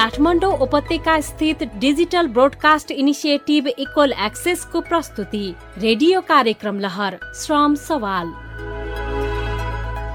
काठमाडौँ 0.00 0.52
उपत्यका 0.64 1.20
स्थित 1.20 1.62
digital 1.78 2.26
broadcast 2.26 2.90
initiative 2.90 3.66
equal 3.68 4.12
एक्सेसको 4.26 4.80
प्रस्तुति 4.80 5.42
रेडियो 5.78 6.20
कार्यक्रम 6.28 6.78
लहर 6.80 7.16
श्रम 7.40 7.74
सवाल। 7.82 8.32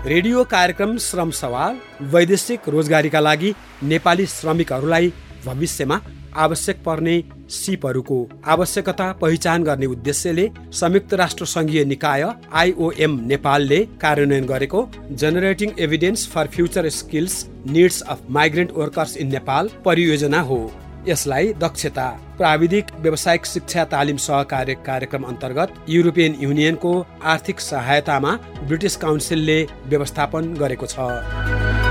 रेडियो 0.08 0.44
कार्यक्रम 0.54 0.98
श्रम 1.08 1.32
सवाल 1.42 1.78
वैदेशिक 2.16 2.70
रोजगारीका 2.70 3.20
लागि 3.20 3.54
नेपाली 3.84 4.25
श्रमिकहरूलाई 4.25 5.13
भविष्यमा 5.45 5.99
आवश्यक 6.38 6.77
पर्ने 6.86 7.15
सिपहरूको 7.52 8.17
आवश्यकता 8.54 9.11
पहिचान 9.21 9.63
गर्ने 9.63 9.85
उद्देश्यले 9.88 10.49
संयुक्त 10.73 11.13
राष्ट्र 11.21 11.45
सङ्घीय 11.47 11.84
निकाय 11.85 12.23
आइओएम 12.61 13.20
नेपालले 13.27 13.79
कार्यान्वयन 14.02 14.45
गरेको 14.45 14.88
generating 15.21 15.71
evidence 15.79 16.27
for 16.29 16.48
future 16.55 16.89
skills 16.91 17.45
needs 17.67 18.02
of 18.07 18.26
migrant 18.38 18.71
workers 18.77 19.17
in 19.17 19.31
Nepal 19.34 19.70
परियोजना 19.85 20.41
हो। 20.41 20.59
यसलाई 21.07 21.53
दक्षता 21.62 22.07
प्राविधिक 22.38 22.85
व्यावसायिक 23.02 23.45
शिक्षा 23.45 23.84
तालिम 23.91 24.17
सहकार्य 24.20 24.73
कार्यक्रम 24.85 25.23
अन्तर्गत 25.23 25.76
युरोपियन 25.90 26.35
युनियनको 26.40 26.93
आर्थिक 27.34 27.59
सहायतामा 27.62 28.31
ब्रिटिस 28.63 28.95
काउन्सिलले 28.98 29.62
व्यवस्थापन 29.88 30.54
गरेको 30.55 30.85
छ। 30.88 31.84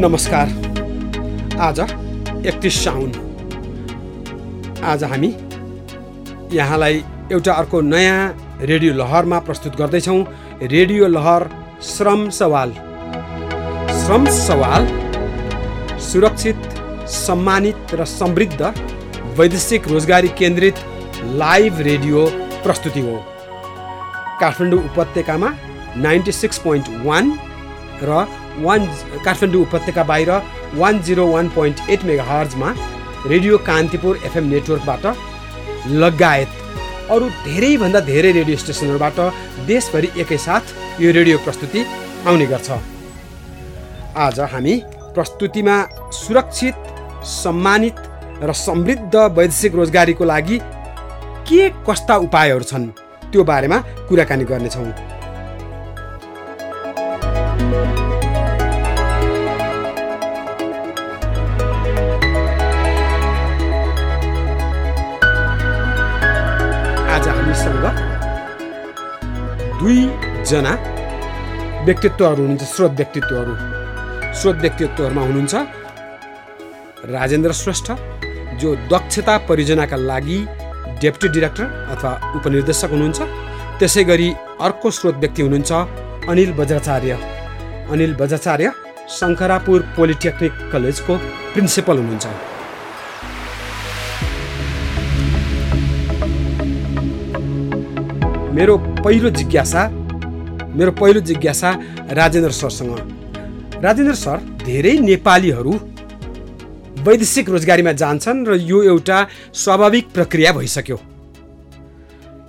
नमस्कार। 0.00 0.48
आज 1.60 1.78
एकतिस 2.46 2.74
साउन। 2.84 3.10
आज 4.90 5.04
हामी 5.04 5.28
यहाँलाई 6.56 7.02
एउटा 7.32 7.52
अर्को 7.52 7.80
नयाँ 7.80 8.60
रेडियो 8.62 8.92
लहरमा 8.94 9.38
प्रस्तुत 9.40 9.76
गर्दैछौँ। 9.76 10.20
रेडियो 10.62 11.08
लहर 11.08 11.48
श्रम 11.82 12.28
सवाल। 12.30 12.72
श्रम 13.98 14.26
सवाल 14.38 14.86
सुरक्षित 16.00 16.78
सम्मानित 17.16 17.94
र 17.94 18.04
समृद्ध 18.14 18.72
वैदेशिक 19.38 19.88
रोजगारी 19.88 20.28
केन्द्रित 20.38 20.84
लाइभ 21.42 21.80
रेडियो 21.82 22.26
प्रस्तुति 22.64 23.00
हो। 23.00 23.22
काठमाडौँ 24.40 24.84
उपत्यकामा 24.84 25.54
नाइन्टी 25.96 26.32
सिक्स 26.32 26.58
पोइन्ट 26.58 26.88
वान 27.04 27.38
र 28.02 28.26
वान 28.64 28.86
काठमाडौँ 29.24 29.62
उपत्यका 29.62 30.04
बाहिर 30.10 30.30
one 30.74 31.00
zero 31.02 31.26
one 31.32 31.48
point 31.56 31.90
eight 31.90 32.04
mega 32.04 32.24
हर्जमा 32.24 32.74
radio 33.26 33.58
Kantipur 33.66 34.20
FM 34.26 34.44
नेटवर्कबाट 34.54 35.04
लगायत 36.02 36.50
अरू 37.10 37.28
धेरैभन्दा 37.44 38.00
धेरै 38.10 38.32
रेडियो 38.32 38.56
स्टेसनहरूबाट 38.56 39.18
देशभरि 39.66 40.10
एकैसाथ 40.22 41.00
यो 41.02 41.12
रेडियो 41.12 41.38
प्रस्तुति 41.44 41.84
आउने 42.28 42.46
गर्छ। 42.46 42.70
आज 44.18 44.40
हामी 44.52 44.74
प्रस्तुतिमा 45.14 45.76
सुरक्षित 46.14 46.76
सम्मानित 47.32 47.96
र 48.42 48.52
समृद्ध 48.56 49.14
वैदेशिक 49.38 49.74
रोजगारीको 49.74 50.24
लागि 50.24 50.58
के 51.48 51.68
कस्ता 51.88 52.16
उपायहरू 52.26 52.64
छन् 52.70 52.86
त्यो 53.32 53.44
बारेमा 53.44 53.78
कुराकानी 54.08 54.44
गर्नेछौँ। 54.44 54.92
दुईजना 69.80 70.72
व्यक्तित्वहरू 71.86 72.40
हुनुहुन्छ 72.42 72.64
स्रोत 72.74 72.92
व्यक्तित्वहरू। 73.00 73.54
स्रोत 74.38 74.56
व्यक्तित्वहरूमा 74.64 75.22
हुनुहुन्छ 75.22 75.54
राजेन्द्र 77.14 77.52
श्रेष्ठ 77.52 77.86
जो 78.60 78.68
दक्षता 78.92 79.34
परियोजनाका 79.48 79.96
लागि 80.10 80.38
डेप्युटी 81.02 81.28
डिरेक्टर 81.34 81.66
अथवा 81.94 82.12
उपनिर्देशक 82.36 82.90
हुनुहुन्छ। 82.94 83.18
त्यसै 83.78 84.02
गरी 84.10 84.28
अर्को 84.66 84.88
स्रोत 84.90 85.16
व्यक्ति 85.22 85.40
हुनुहुन्छ 85.42 85.72
अनिल 86.30 86.50
बज्राचार्य। 86.58 87.12
अनिल 87.92 88.12
बज्राचार्य 88.20 88.66
शङ्करापुर 89.18 89.78
पोलिटेक्निक 89.96 90.52
कलेजको 90.72 91.14
प्रिन्सिपल 91.52 91.96
हुनुहुन्छ। 91.98 92.26
मेरो 98.58 98.76
पहिलो 99.04 99.30
जिज्ञासा 99.30 99.82
मेरो 100.76 100.92
पहिलो 100.92 101.20
जिज्ञासा 101.20 101.70
राजेन्द्र 102.18 102.50
सरसँग। 102.52 102.96
राजेन्द्र 103.84 104.14
सर 104.14 104.38
धेरै 104.64 104.94
नेपालीहरू 105.00 105.74
वैदेशिक 107.06 107.50
रोजगारीमा 107.50 107.92
जान्छन् 108.02 108.44
र 108.48 108.58
यो 108.62 108.82
एउटा 108.82 109.18
स्वाभाविक 109.54 110.10
प्रक्रिया 110.10 110.52
भइसक्यो। 110.52 110.98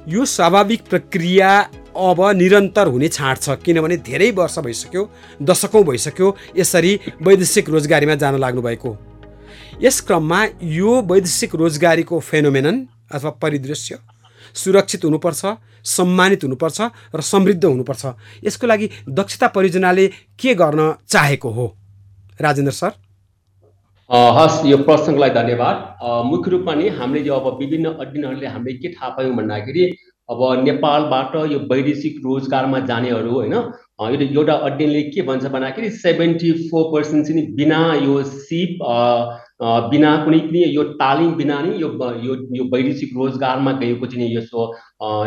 यो 0.09 0.25
स्वाभाविक 0.25 0.90
प्रक्रिया 0.90 1.52
अब 1.94 2.26
निरन्तर 2.41 2.88
हुने 2.88 3.08
छाँट 3.14 3.38
छ 3.41 3.62
किनभने 3.62 3.97
धेरै 4.09 4.31
वर्ष 4.34 4.59
भइसक्यो 4.66 5.09
दशकौँ 5.46 5.84
भइसक्यो 5.86 6.36
यसरी 6.58 7.00
वैदेशिक 7.22 7.70
रोजगारीमा 7.70 8.16
जान 8.18 8.40
लाग्नु 8.41 8.62
भएको 8.62 8.97
यस 9.84 10.02
क्रममा 10.09 10.46
यो 10.74 11.02
वैदेशिक 11.12 11.56
रोजगारीको 11.56 12.20
फेनोमेनन 12.30 12.88
अथवा 13.14 13.31
परिदृश्य 13.44 14.00
सुरक्षित 14.55 15.05
हुनुपर्छ 15.05 15.45
सम्मानित 15.87 16.43
हुनुपर्छ 16.43 16.81
र 17.15 17.21
समृद्ध 17.23 17.65
हुनुपर्छ। 17.65 18.05
यसको 18.43 18.67
लागि 18.67 18.89
दक्षता 19.09 19.47
परियोजनाले 19.47 20.07
के 20.39 20.53
गर्न 20.55 20.93
चाहेको 21.07 21.49
हो? 21.49 21.65
राजेन्द्र 22.39 22.73
सर। 22.73 22.91
हस् 24.09 24.65
यो 24.65 24.77
लागि 24.77 25.33
धन्यवाद। 25.33 25.77
मुख्य 26.25 26.51
रूपमा 26.51 26.73
नि 26.75 26.87
हामीले 26.89 27.27
यो 27.27 27.33
अब 27.33 27.57
विभिन्न 27.59 27.93
अध्ययनहरूले 27.95 28.47
हामीले 28.47 28.77
के 28.77 28.93
थाहा 28.93 29.09
पायौँ 29.17 29.35
भन्दाखेरि 29.35 29.83
अब 30.29 30.39
नेपालबाट 30.63 31.35
यो 31.51 31.59
वैदेशिक 31.69 32.17
रोजगारमा 32.25 32.79
जानेहरू 32.85 33.31
होइन 33.31 33.53
एउटा 34.21 34.53
अध्ययनले 34.53 35.01
के 35.03 35.21
भन्छ 35.21 35.45
भन्दाखेरि 35.45 35.89
सेभेन्टी 35.91 36.51
फोर 36.69 36.83
पर्सेन्ट 36.91 37.27
चाहिँ 37.27 37.45
बिना 37.55 37.79
यो 38.03 38.21
सिप 38.23 38.83
बिना 39.62 40.12
कुनै 40.25 40.40
पनि 40.42 40.59
यो 40.74 40.84
तालिम 41.00 41.31
बिना 41.38 41.56
नै 41.62 41.72
यो 41.78 41.88
यो 42.25 42.36
यो 42.58 42.64
वैदेशिक 42.74 43.09
रोजगारमा 43.18 43.72
गएको 43.81 44.06
चाहिँ 44.12 44.30
यसो 44.36 44.66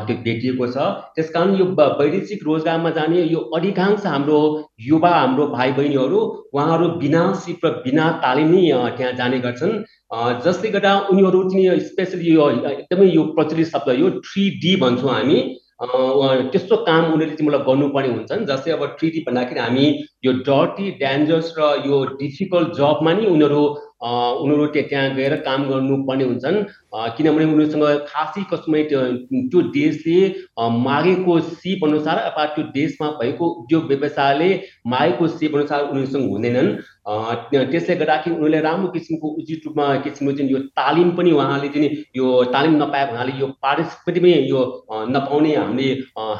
त्यो 0.06 0.16
भेटिएको 0.24 0.66
छ। 0.66 0.86
त्यस 1.16 1.30
कारण 1.30 1.54
यो 1.56 1.66
वैदेशिक 1.80 2.44
रोजगारमा 2.46 2.90
जाने 2.98 3.24
यो 3.24 3.40
अधिकांश 3.58 4.06
हाम्रो 4.06 4.40
युवा 4.88 5.10
हाम्रो 5.10 5.46
भाइ 5.48 5.72
बहिनीहरू 5.78 6.20
उहाँहरू 6.54 6.88
बिना 7.04 7.24
सिप 7.44 7.66
र 7.66 7.70
बिना 7.84 8.10
तालिम 8.24 8.54
नै 8.54 8.62
त्यहाँ 8.96 9.12
जाने 9.20 9.38
गर्छन्। 9.46 9.74
जसले 10.44 10.70
गर्दा 10.70 10.98
उनीहरू 11.12 11.42
चाहिँ 11.50 11.80
स्पेसली 11.90 12.34
यो 12.34 12.50
एकदमै 12.70 13.10
यो 13.10 13.22
प्रचलित 13.36 13.68
शब्द 13.68 13.98
यो 14.00 14.10
थ्री 14.22 14.48
डी 14.62 14.76
भन्छौँ 14.84 15.12
हामी। 15.12 15.40
त्यस्तो 15.82 16.76
काम 16.86 17.04
उनीहरूले 17.04 17.36
चाहिँ 17.36 17.48
मलाई 17.48 17.64
गर्नुपर्ने 17.68 18.08
हुन्छन् 18.08 18.44
जस्तै 18.48 18.70
अब 18.72 18.82
थ्री 18.98 19.08
डी 19.10 19.20
भन्दाखेरि 19.28 19.60
हामी 19.60 19.86
यो 20.24 20.32
डर्टी 20.48 20.90
डेन्जरस 21.00 21.54
र 21.58 21.70
यो 21.86 21.96
डिफिकल्ट 22.20 22.68
जबमा 22.78 23.12
नि 23.12 23.26
उनीहरू 23.26 23.62
उनीहरू 24.02 24.66
त्यहाँ 24.68 25.14
गएर 25.14 25.34
काम 25.40 25.68
गर्नुपर्ने 25.68 26.24
हुन्छन्। 26.24 26.56
किनभने 27.16 27.44
उनीहरूसँग 27.44 27.84
खासै 28.08 28.42
कसमै 28.52 28.82
त्यो 28.90 29.62
देशले 29.76 30.18
मागेको 30.78 31.38
सिप 31.40 31.84
अनुसार 31.84 32.18
अथवा 32.20 32.44
त्यो 32.54 32.64
देशमा 32.74 33.10
भएको 33.20 33.46
उद्योग 33.62 33.84
व्यवसायले 33.86 34.50
मागेको 34.86 35.26
सिप 35.28 35.54
अनुसार 35.54 35.82
उनीहरूसँग 35.84 36.30
हुँदैनन्। 36.30 36.70
त्यसले 37.70 37.94
गर्दाखेरि 37.96 38.34
उनीहरूले 38.34 38.60
राम्रो 38.60 38.88
किसिमको 38.90 39.28
उचित 39.38 39.62
रूपमा 39.66 39.86
किसिमको 40.04 40.32
चाहिँ 40.36 40.50
यो 40.52 40.58
तालिम 40.78 41.10
पनि 41.16 41.30
उहाँले 41.32 41.68
चाहिँ 41.68 41.90
यो 42.16 42.26
तालिम 42.52 42.74
नपाएको 42.82 43.10
हुनाले 43.12 43.32
यो 43.40 43.46
पार्टिसिपेटमै 43.62 44.32
यो 44.48 44.60
नपाउने 45.10 45.54
हामीले 45.56 45.92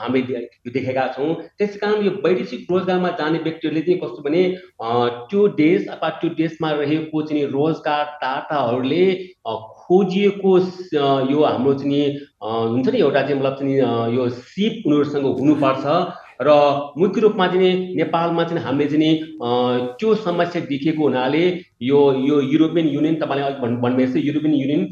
हामीले 0.03 0.41
देखेका 0.71 1.07
छौँ। 1.15 1.35
त्यस 1.59 1.77
कारण 1.83 2.05
यो 2.05 2.11
वैदेशिक 2.25 2.67
रोजगारमा 2.71 3.11
जाने 3.19 3.39
व्यक्तिहरूले 3.47 3.83
चाहिँ 3.83 4.01
कस्तो 4.01 4.23
भने 4.23 4.43
त्यो 5.31 5.47
देश 5.59 5.87
अथवा 5.89 6.09
त्यो 6.23 6.31
देशमा 6.43 6.71
रहेको 6.81 7.23
चाहिँ 7.23 7.45
रोजगार 7.55 8.05
दाताहरूले 8.23 9.05
खोजिएको 9.47 10.59
यो 11.31 11.45
हाम्रो 11.45 11.75
चाहिँ 11.75 12.05
हुन्छ 12.43 12.89
नि 12.89 12.99
एउटा 12.99 13.23
चाहिँ 13.23 13.39
मतलब 13.41 13.57
चाहिँ 13.59 14.17
यो 14.17 14.29
सिप 14.31 14.83
उनीहरूसँग 14.87 15.27
हुनुपर्छ। 15.39 15.85
र 16.41 16.51
मुख्य 16.99 17.21
रूपमा 17.21 17.47
चाहिँ 17.47 17.95
नेपालमा 17.97 18.45
चाहिँ 18.45 18.63
हामीले 18.63 18.89
चाहिँ 18.89 19.97
त्यो 19.99 20.15
समस्या 20.17 20.63
देखेको 20.65 21.03
हुनाले 21.03 21.45
यो 21.83 22.01
यो 22.23 22.41
युरोपियन 22.43 22.89
युनियन 22.89 23.15
तपाईँले 23.15 23.45
अलिक 23.45 23.61
भन् 23.61 23.77
भन्नुभएको 23.83 24.19
युरोपियन 24.19 24.55
युनियन 24.55 24.85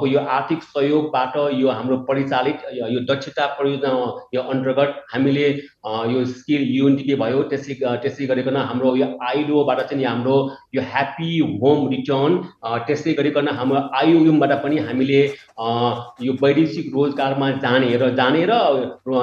को 0.00 0.06
यो 0.06 0.20
आर्थिक 0.36 0.62
सहयोगबाट 0.64 1.36
यो 1.54 1.68
हाम्रो 1.70 1.96
परिचालित 2.08 2.64
यो 2.74 3.00
दक्षता 3.04 3.46
परियोजना 3.54 3.90
यो 4.34 4.42
अन्तर्गत 4.44 5.04
हामीले 5.12 5.48
यो 6.10 6.24
स्किल 6.26 6.62
युएनडिपी 6.70 7.14
भयो 7.16 7.42
त्यसै 7.50 7.74
त्यसै 7.74 8.26
गरिकन 8.26 8.56
हाम्रो 8.62 8.94
यो 8.96 9.06
आइडोबाट 9.22 9.80
चाहिँ 9.82 10.04
हाम्रो 10.04 10.36
यो 10.74 10.82
ह्याप्पी 10.86 11.30
होम 11.60 11.88
रिटर्न 11.88 12.38
त्यसै 12.86 13.12
गरिकन 13.12 13.48
हाम्रो 13.54 13.84
आइओएमबाट 13.94 14.52
पनि 14.62 14.78
हामीले 14.80 15.22
यो 16.22 16.36
वैदेशिक 16.42 16.90
रोजगारमा 16.94 17.50
जाने 17.58 17.96
र 17.96 18.10
जाने 18.14 18.44
र 18.46 18.60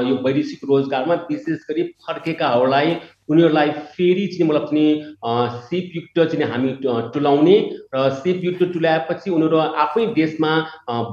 यो 0.06 0.16
वैदेशिक 0.24 0.66
रोजगारमा 0.70 1.16
विशेष 1.30 1.67
गरी 1.70 1.84
फर्केकाहरूलाई 2.08 2.96
उनीहरूलाई 3.30 3.70
फेरि 3.70 4.28
चाहिँ 4.28 4.50
मतलब 4.50 4.66
चाहिँ 4.66 5.17
सिपयुक्त 5.28 6.20
चाहिँ 6.22 6.46
हामी 6.52 6.70
टुलाउने 7.14 7.56
र 7.96 8.10
सिपयुक्त 8.18 8.64
टुलाएपछि 8.74 9.32
उनीहरू 9.32 9.58
आफ्नै 9.84 10.06
देशमा 10.14 10.52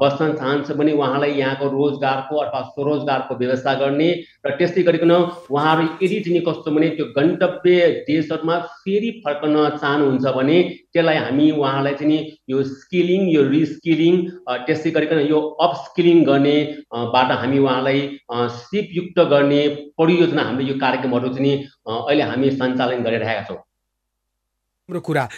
बस्न 0.02 0.32
चाहन्छ 0.34 0.76
भने 0.81 0.93
उहाँलाई 0.93 1.32
यहाँको 1.32 1.69
रोजगारको 1.70 2.37
अथवा 2.37 2.61
स्वरोजगारको 2.69 3.34
व्यवस्था 3.37 3.75
गर्ने 3.81 4.11
र 4.46 4.55
त्यस्तै 4.58 4.82
गरिकन 4.82 5.11
उहाँहरू 5.11 5.88
यदि 6.02 6.20
चाहिँ 6.20 6.43
कस्तो 6.49 6.70
भने 6.70 6.88
त्यो 6.90 7.06
गन्तव्य 7.16 7.88
देशहरूमा 8.06 8.58
फेरि 8.76 9.11
फर्कन 9.26 9.56
चाहनुहुन्छ 9.81 10.34
भने 10.38 10.62
त्यसलाई 10.93 11.17
हामी 11.17 11.50
उहाँलाई 11.50 11.94
चाहिँ 12.00 12.22
यो 12.50 12.62
स्किलिङ 12.70 13.28
यो 13.31 13.43
रिस्किलिङ 13.50 14.22
त्यस्तै 14.49 14.90
गरिकन 14.90 15.26
यो 15.26 15.40
अपस्किलिङ 15.69 16.25
गर्ने 16.25 16.56
बाट 17.17 17.37
हामी 17.43 17.58
उहाँलाई 17.58 18.08
सिपयुक्त 18.62 19.20
गर्ने 19.37 19.62
परियोजना 19.99 20.43
हामीले 20.43 20.72
यो 20.72 20.81
कार्यक्रमहरू 20.81 21.37
चाहिँ 21.37 21.55
अहिले 22.00 22.32
हामी 22.32 22.50
सञ्चालन 22.58 23.02
गरिरहेका 23.02 23.46
छौँ। 23.49 23.62
हाम्रो 24.84 25.00
कुरा 25.00 25.28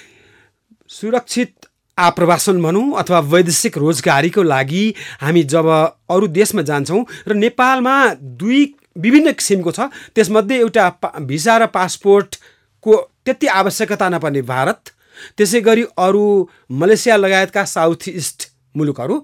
सुरक्षित 0.90 1.66
आप्रवासन 1.98 2.62
भनौँ 2.62 2.98
अथवा 2.98 3.19
वैदेशिक 3.31 3.76
रोजगारीको 3.78 4.43
लागि 4.43 4.82
हामी 5.20 5.43
जब 5.44 5.66
अरू 6.10 6.26
देशमा 6.28 6.62
जान्छौँ 6.62 7.04
र 7.28 7.34
नेपालमा 7.37 7.94
दुई 8.43 8.64
विभिन्न 8.98 9.32
किसिमको 9.32 9.70
छ 9.70 9.87
त्यसमध्ये 10.14 10.58
एउटा 10.58 10.88
भिसा 11.22 11.56
र 11.58 11.66
पासपोर्टको 11.70 12.96
त्यति 13.25 13.46
आवश्यकता 13.54 14.08
नपर्ने 14.08 14.43
भारत 14.44 14.90
त्यसै 15.38 15.60
गरी 15.62 15.84
अरू 16.00 16.26
मलेसिया 16.75 17.16
लगायतका 17.16 17.64
साउथ 17.70 18.08
इस्ट 18.10 18.50
मुलुकहरू 18.76 19.17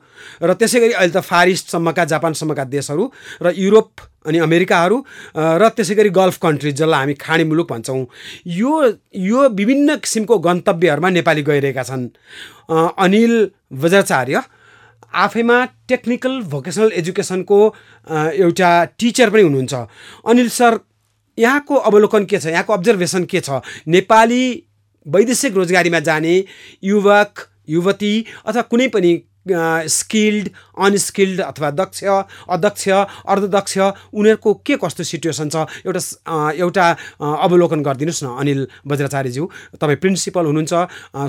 र 0.43 0.52
त्यसै 0.54 0.81
गरी 0.81 0.93
अहिले 0.93 1.12
त 1.12 1.20
फार 1.20 1.49
इस्टसम्मका 1.49 2.04
जापानसम्मका 2.12 2.64
देशहरू 2.72 3.04
र 3.43 3.52
युरोप 3.56 3.90
अनि 4.26 4.38
अमेरिकाहरू 4.38 4.96
र 5.37 5.69
त्यसै 5.76 5.94
गरी 5.94 6.10
गल्फ 6.10 6.37
कन्ट्रिज 6.43 6.75
जसलाई 6.76 7.00
हामी 7.00 7.14
खाडी 7.20 7.44
मुलुक 7.44 7.69
भन्छौँ। 7.72 8.06
यो 8.46 8.72
यो 9.14 9.49
विभिन्न 9.50 9.96
किसिमको 10.00 10.38
गन्तव्यहरूमा 10.38 11.10
नेपाली 11.10 11.43
गइरहेका 11.43 11.82
छन्। 11.82 12.08
अनिल 12.96 13.34
वज्राचार्य 13.82 14.43
आफैमा 15.12 15.58
टेक्निकल 15.88 16.40
भोकेसनल 16.48 16.90
एजुकेसनको 16.96 17.58
एउटा 18.08 18.70
टिचर 18.98 19.31
पनि 19.31 19.43
हुनुहुन्छ। 19.43 19.75
अनिल 20.25 20.48
सर 20.48 20.78
यहाँको 21.38 21.75
अवलोकन 21.88 22.25
के 22.25 22.38
छ? 22.38 22.46
यहाँको 22.46 22.72
अब्जर्भेसन 22.72 23.25
के 23.25 23.40
छ? 23.40 23.60
नेपाली 23.88 24.44
वैदेशिक 25.06 25.55
रोजगारीमा 25.56 26.00
जाने 26.00 26.34
युवक 26.84 27.40
युवती 27.69 28.14
अथवा 28.46 28.62
कुनै 28.62 28.88
पनि 28.88 29.12
स्किल्ड 29.46 30.48
अनस्किल्ड 30.78 31.40
अथवा 31.42 31.70
दक्ष 31.70 32.04
अदक्ष 32.04 32.88
अर्धदक्ष 32.88 33.78
उनीहरूको 34.14 34.54
के 34.66 34.76
कस्तो 34.78 35.02
सिचुएसन 35.04 35.48
छ 35.48 35.56
एउटा 35.86 36.00
एउटा 36.54 36.86
अवलोकन 37.20 37.82
गरिदिनुहोस् 37.82 38.22
न 38.24 38.28
अनिल 38.38 38.60
बज्राचार्यज्यू। 38.86 39.44
तपाईँ 39.80 39.98
प्रिन्सिपल 39.98 40.44
हुनुहुन्छ 40.46 40.72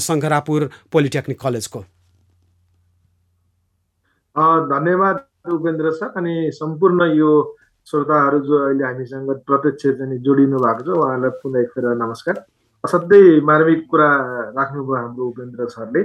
शङ्करापुर 0.01 0.69
पोलिटेक्निक 0.93 1.39
कलेजको। 1.41 1.79
धन्यवाद 4.69 5.17
उपेन्द्र 5.53 5.91
सर 5.93 6.13
अनि 6.17 6.35
सम्पूर्ण 6.53 7.11
यो 7.17 7.31
श्रोताहरू 7.87 8.39
जो 8.47 8.55
अहिले 8.65 8.83
हामीसँग 8.83 9.29
प्रत्यक्ष 9.47 9.83
जोडिनु 10.25 10.57
भएको 10.57 10.83
छ 10.83 10.97
उहाँलाई 10.97 11.31
पुनः 11.41 11.59
एकखेर 11.61 11.85
नमस्कार। 11.99 12.35
असाध्यै 12.83 13.39
मार्मिक 13.41 13.81
कुरा 13.91 14.09
राख्नुभयो 14.55 14.95
हाम्रो 14.95 15.23
उपेन्द्र 15.27 15.67
सरले। 15.69 16.01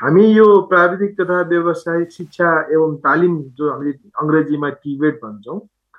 हामी 0.00 0.24
यो 0.26 0.44
प्राविधिक 0.68 1.10
तथा 1.20 1.40
व्यावसायिक 1.48 2.10
शिक्षा 2.12 2.50
एवं 2.72 2.94
तालिम 3.04 3.32
जो 3.56 3.70
हामीले 3.70 3.90
अङ्ग्रेजीमा 4.22 4.68
टिबेट 4.80 5.18
भन्छौँ 5.24 5.58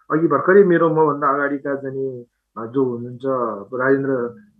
अघि 0.09 0.27
भर्खरै 0.27 0.63
मेरो 0.71 0.87
मभन्दा 0.89 1.27
अगाडिका 1.33 1.75
जाने 1.83 2.07
जो 2.73 2.85
हुनुहुन्छ 2.85 3.25
राजेन्द्र 3.81 4.15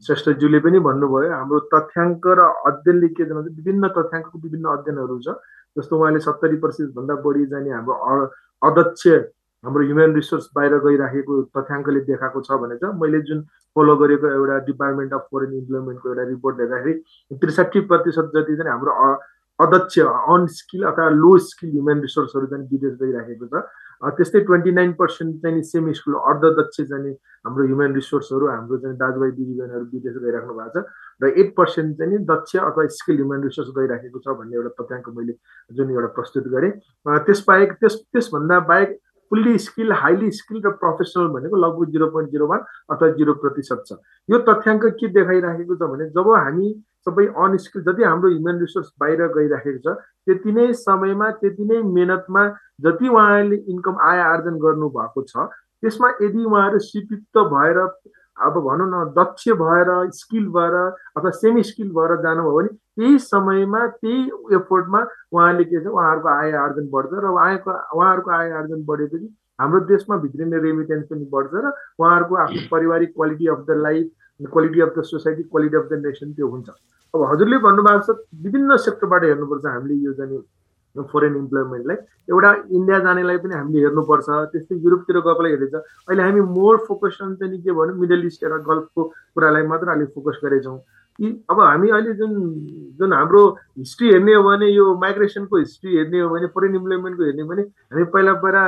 श्रेष्ठज्यूले 0.06 0.60
पनि 0.66 0.80
भन्नुभयो 0.88 1.32
हाम्रो 1.34 1.60
तथ्याङ्क 1.74 2.28
र 2.40 2.46
अध्ययनले 2.70 3.08
के 3.18 3.26
जान्छ 3.32 3.48
विभिन्न 3.58 3.88
तथ्याङ्कको 3.98 4.38
विभिन्न 4.46 4.66
अध्ययनहरू 4.78 5.18
छ। 5.26 5.36
जस्तो 5.76 5.94
उहाँले 5.98 6.20
सत्तरी 6.28 6.58
प्रतिशतभन्दा 6.62 7.16
बढी 7.26 7.46
जाने 7.52 7.70
हाम्रो 7.78 7.96
अध्यक्ष 8.62 9.08
हाम्रो 9.64 9.84
ह्युमन 9.86 10.14
रिसोर्स 10.16 10.50
बाहिर 10.56 10.78
गइराखेको 10.86 11.42
तथ्याङ्कले 11.58 12.00
देखाएको 12.06 12.42
छ 12.48 12.58
भने 12.62 12.76
चाहिँ 12.82 12.96
मैले 13.02 13.20
जुन 13.30 13.42
फलो 13.76 13.96
गरेको 13.98 14.28
एउटा 14.38 14.58
डिपार्टमेन्ट 14.70 15.14
अफ 15.14 15.28
फरेन 15.32 15.54
इम्प्लोइमेन्टको 15.58 16.10
एउटा 16.10 16.24
रिपोर्ट 16.30 16.60
हेर्दाखेरि 16.62 16.94
त्रिसठी 17.44 17.80
प्रतिशत 17.92 18.32
जति 18.36 18.56
चाहिँ 18.58 18.72
हाम्रो 18.72 18.96
अध्यक्ष 19.60 20.00
अनस्किल 20.34 20.84
अथवा 20.90 21.10
लो 21.22 21.38
स्किल 21.46 21.70
ह्युमन 21.72 22.02
रिसोर्सहरू 22.02 22.46
चाहिँ 22.54 22.66
विदेश 22.72 22.94
गइराखेको 23.02 23.46
छ। 23.48 23.64
त्यस्तै 24.18 24.40
ट्वेन्टी 24.46 24.72
नाइन 24.72 24.94
पर्सेन्ट 24.98 25.36
चाहिँ 25.42 25.62
सेमी 25.64 25.94
स्कुल 25.94 26.16
अर्धदक्ष 26.32 26.82
चाहिँ 26.82 27.14
हाम्रो 27.46 27.66
ह्युमन 27.66 27.94
रिसोर्सहरू 27.96 28.48
हाम्रो 28.48 28.78
चाहिँ 28.82 28.98
दाजुभाइ 28.98 29.32
दिदीबहिनीहरू 29.38 29.86
विदेश 29.94 30.16
गइराख्नु 30.26 30.54
भएको 30.58 30.82
छ 30.82 30.86
र 31.22 31.30
एट 31.38 31.54
पर्सेन्ट 31.58 31.98
चाहिँ 32.02 32.20
दक्ष 32.34 32.56
अथवा 32.66 32.88
स्किल 32.98 33.16
ह्युमन 33.22 33.44
रिसोर्स 33.46 33.70
गइराखेको 33.78 34.20
छ 34.26 34.38
भन्ने 34.42 34.58
एउटा 34.58 34.74
तथ्याङ्क 34.82 35.14
मैले 35.22 35.38
जुन 35.78 35.94
एउटा 35.94 36.10
प्रस्तुत 36.18 36.50
गरेँ। 36.58 36.72
त्यसबाहेक 37.30 37.78
त्यस 37.78 38.02
त्यसभन्दा 38.10 38.60
बाहेक 38.74 38.98
फुल्ली 39.32 39.58
स्किल 39.64 39.92
हाइली 39.96 40.30
स्किल 40.38 40.62
र 40.66 40.72
प्रोफेसनल 40.80 41.28
भनेको 41.34 41.58
लगभग 41.58 41.92
जिरो 41.92 42.08
पोइन्ट 42.14 42.32
जिरो 42.32 42.48
वान 42.48 42.64
अथवा 42.92 43.10
जिरो 43.20 43.34
प्रतिशत 43.44 43.84
छ। 43.88 43.98
यो 44.30 44.40
तथ्याङ्क 44.50 44.86
के 45.00 45.08
देखाइराखेको 45.18 45.76
छ 45.76 45.90
भने 45.92 46.10
जब 46.18 46.32
हामी 46.36 46.72
सबै 47.08 47.26
अनस्किल 47.44 47.82
जति 47.84 48.04
हाम्रो 48.04 48.30
ह्युमन 48.30 48.60
रिसोर्स 48.62 48.92
बाहिर 49.00 49.28
गइराखेको 49.38 49.80
छ 49.86 49.96
त्यति 50.28 50.52
नै 50.58 50.68
समयमा 50.82 51.30
त्यति 51.42 51.66
नै 51.72 51.82
मेहनतमा 51.92 52.44
जति 52.88 53.08
उहाँहरूले 53.10 53.58
इन्कम 53.76 54.02
आय 54.10 54.20
आर्जन 54.26 54.60
गर्नुभएको 54.66 55.24
छ 55.32 55.48
त्यसमा 55.84 56.10
यदि 56.22 56.44
उहाँहरू 56.44 56.80
सिपिक्त 56.88 57.46
भएर 57.54 57.80
अब 58.48 58.60
भनौँ 58.68 58.88
न 58.90 59.04
दक्ष 59.18 59.48
भएर 59.62 59.90
स्किल 60.20 60.48
भएर 60.56 60.76
अथवा 61.18 61.30
सेमी 61.40 61.64
स्किल 61.64 61.90
भएर 61.98 62.16
जानुभयो 62.24 62.56
भने 62.58 62.68
त्यही 62.68 63.20
समयमा 63.26 63.86
त्यही 63.88 64.56
एफोर्टमा 64.56 65.02
उहाँले 65.34 65.64
के 65.64 65.84
छ 65.84 65.88
उहाँहरूको 65.88 66.30
आय 66.30 66.52
आर्जन 66.64 66.90
बढ्छ 66.94 67.14
र 67.14 67.28
उहाँको 67.32 67.72
उहाँहरूको 67.98 68.32
आय 68.40 68.52
आर्जन 68.62 68.84
बढेपछि 68.86 69.28
हाम्रो 69.60 69.80
देशमा 69.92 70.18
भित्रिने 70.24 70.58
रेमिटेन्स 70.62 71.06
पनि 71.12 71.26
बढ्छ 71.34 71.54
र 71.54 71.74
उहाँहरूको 72.00 72.36
आफ्नो 72.46 72.62
पारिवारिक 72.72 73.14
quality 73.16 73.48
of 73.56 73.66
the 73.68 73.78
life 73.86 74.50
quality 74.54 74.82
of 74.82 74.94
the 74.98 75.04
society 75.12 75.44
quality 75.44 75.78
of 75.78 75.86
the 75.92 76.02
nation 76.06 76.34
त्यो 76.34 76.48
हुन्छ। 76.48 76.70
अब 77.14 77.24
हजुरले 77.32 77.58
भन्नुभएको 77.68 78.14
छ 78.14 78.18
विभिन्न 78.44 78.78
सेक्टरबाट 78.88 79.24
हेर्नुपर्छ 79.24 79.66
हामीले 79.66 79.96
यो 80.06 80.14
जाने 80.20 80.38
फरेन 80.98 81.36
इम्प्लोइमेन्टलाई 81.36 81.98
एउटा 82.30 82.52
इन्डिया 82.78 83.00
जानेलाई 83.00 83.38
पनि 83.44 83.56
हामीले 83.56 83.84
हेर्नुपर्छ 83.86 84.30
त्यस्तै 84.52 84.76
युरोपतिर 84.84 85.20
गएकोलाई 85.28 85.52
हेरेछ 85.52 85.76
अहिले 85.76 86.24
हामी 86.24 86.42
मोर 86.56 86.78
फोकस 86.88 87.18
चाहिँ 87.22 87.62
के 87.62 87.72
भन्यो 87.72 87.96
मिडल 88.02 88.26
इस्ट 88.26 88.44
र 88.46 88.58
गल्फको 88.70 89.04
कुरालाई 89.36 89.68
मात्र 89.68 89.88
अहिले 89.90 90.06
फोकस 90.16 90.40
गरेछौँ। 90.44 90.80
कि 91.20 91.28
अब 91.52 91.60
हामी 91.60 91.90
अहिले 91.90 92.14
जुन 92.20 92.32
जुन 93.00 93.14
हाम्रो 93.14 93.42
हिस्ट्री 93.78 94.08
हेर्ने 94.12 94.34
हो 94.34 94.44
भने 94.44 94.68
यो 94.68 94.86
माइग्रेसनको 95.00 95.58
हिस्ट्री 95.58 95.96
हेर्ने 95.98 96.20
हो 96.20 96.30
भने 96.30 96.48
फरेन 96.56 96.76
इम्प्लोइमेन्टको 96.76 97.24
हेर्ने 97.24 97.44
भने 97.44 97.62
हामी 97.62 98.04
पहिला 98.14 98.34
पहिला 98.44 98.64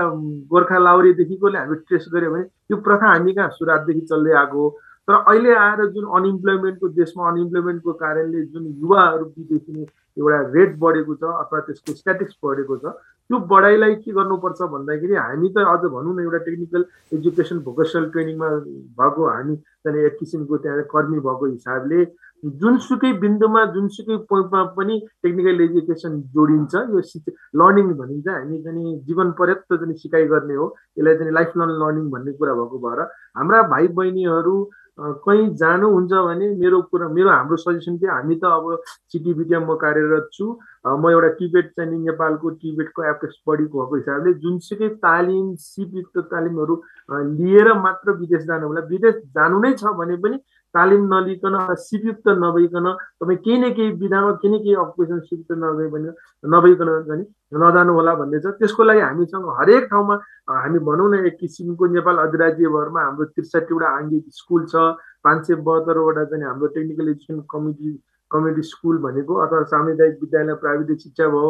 गोर्खा 0.52 0.78
लाउरीदेखिकोले 0.80 1.58
हामी 1.60 1.76
ट्रेस 1.88 2.06
गऱ्यो 2.14 2.32
भने 2.32 2.44
यो 2.72 2.78
प्रथा 2.88 3.08
हामी 3.14 3.34
कहाँ 3.34 3.50
सुरुवातदेखि 3.58 4.02
चल्दै 4.12 4.34
आएको 4.44 4.64
तर 5.08 5.16
अहिले 5.16 5.54
आएर 5.54 5.86
जुन 5.96 6.06
अनइम्प्लोइमेन्टको 6.20 6.88
देशमा 7.00 7.30
अनइम्प्लोइमेन्टको 7.32 7.94
कारणले 8.04 8.42
जुन 8.54 8.68
युवाहरू 8.84 9.26
विदेशी 9.26 9.82
एउटा 10.20 10.40
रेट 10.54 10.78
बढेको 10.80 11.16
छ 11.16 11.34
अथवा 11.44 11.60
त्यसको 11.68 11.94
स्ट्याटिक्स 12.00 12.38
बढेको 12.46 12.78
छ 12.84 12.94
त्यो 13.30 13.40
बढाइलाई 13.52 13.96
के 14.06 14.12
गर्नुपर्छ 14.16 14.70
भन्दाखेरि 14.76 15.16
हामी 15.16 15.50
त 15.56 15.68
अझ 15.74 15.92
भनौँ 15.96 16.16
न 16.16 16.28
एउटा 16.28 16.38
टेक्निकल 16.48 16.86
एजुकेसन 17.20 17.60
भोकेसनल 17.68 18.10
ट्रेनिङमा 18.16 18.50
भएको 19.00 19.30
हामी 19.30 19.56
त्यहाँनिर 19.56 20.06
एक 20.12 20.20
किसिमको 20.20 20.58
त्यहाँ 20.66 20.84
कर्मी 20.94 21.20
भएको 21.28 21.46
हिसाबले 21.52 22.06
जुनसुकै 22.62 23.12
बिन्दुमा 23.20 23.64
जुनसुकै 23.74 24.16
पोइन्टमा 24.30 24.64
पनि 24.78 24.96
टेक्निकल 25.24 25.62
एजुकेसन 25.66 26.20
जोडिन्छ। 26.36 26.74
यो 26.76 27.02
लर्निङ 27.60 27.92
भनिन्छ। 28.00 28.28
हामी 28.28 28.58
चाहिँ 28.64 28.96
जीवन 29.08 29.32
पर्याप्त 29.40 29.74
चाहिँ 29.74 29.96
सिकाइ 30.04 30.26
गर्ने 30.34 30.56
हो। 30.56 30.66
यसलाई 31.00 31.16
चाहिँ 31.18 31.34
लाइफ 31.34 31.52
लङ 31.58 31.70
लर्निङ 31.84 32.10
भन्ने 32.12 32.32
कुरा 32.40 32.54
भएको 32.60 32.80
भएर 32.86 33.00
हाम्रा 33.40 33.62
भाइ 33.74 33.88
बहिनीहरू 34.00 34.56
कहीँ 34.98 35.48
जानुहुन्छ 35.58 36.12
भने 36.12 36.48
मेरो 36.56 36.82
कुरा 36.94 37.08
मेरो 37.10 37.30
हाम्रो 37.30 37.58
सजेसन 37.58 37.98
के 37.98 38.08
हामी 38.08 38.36
त 38.36 38.46
अब 38.46 38.84
सिटिबिटीमा 39.10 39.66
म 39.66 39.76
कार्यरत 39.82 40.30
छु। 40.34 40.46
म 40.86 41.10
एउटा 41.10 41.30
टिबेट 41.40 41.72
चाहिँ 41.74 42.00
नेपालको 42.00 42.50
टिबेटको 42.62 43.04
एपेक्स 43.10 43.36
बडीको 43.48 43.86
भएको 43.86 43.96
हिसाबले 43.96 44.34
जुनसुकै 44.46 44.90
तालिम 45.02 45.56
सिपयुक्त 45.58 46.18
तालिमहरू 46.30 46.76
लिएर 47.10 47.74
मात्र 47.74 48.12
विदेश 48.22 48.44
जानु 48.46 48.68
होला। 48.68 48.82
विदेश 48.94 49.16
जानु 49.34 49.60
नै 49.66 49.74
छ 49.82 49.98
भने 49.98 50.18
पनि 50.22 50.38
तालिम 50.74 51.04
नलिकन 51.14 51.56
सिपयुक्त 51.86 52.28
नभइकन 52.44 52.88
तपाईँ 53.22 53.38
केही 53.46 53.58
न 53.58 53.70
केही 53.74 53.92
विधामा 54.02 54.32
केही 54.42 54.54
न 54.54 54.60
केही 54.64 54.76
अकुपेसन 54.84 55.20
सिपयुक्त 55.20 55.52
नभइ 55.64 55.88
भने 55.94 56.12
नभइकन 56.44 56.90
जाने 57.08 57.24
नजानु 57.64 57.94
होला 57.94 58.14
भन्ने 58.22 58.40
छ। 58.40 58.54
त्यसको 58.60 58.84
लागि 58.84 59.02
हामीसँग 59.02 59.50
हरेक 59.60 59.84
ठाउँमा 59.92 60.16
हामी 60.62 60.80
भनौँ 60.88 61.10
न 61.12 61.26
एक 61.28 61.38
किसिमको 61.40 61.86
नेपाल 61.98 62.18
अधिराज्यभरमा 62.26 63.02
हाम्रो 63.02 63.26
त्रिसठीवटा 63.36 63.88
आङ्गिक 63.98 64.26
स्कुल 64.40 64.66
छ 64.72 64.76
पाँच 65.24 65.46
सय 65.48 65.56
बहत्तरवटा 65.68 66.24
चाहिँ 66.32 66.46
हाम्रो 66.46 66.68
technical 66.74 67.08
education 67.10 67.46
committee 67.54 67.92
community 68.32 68.62
school 68.66 68.98
भनेको 68.98 69.34
अथवा 69.46 69.64
सामुदायिक 69.72 70.16
विद्यालय 70.22 70.54
प्राविधिक 70.62 71.00
शिक्षा 71.00 71.28
भयो 71.34 71.50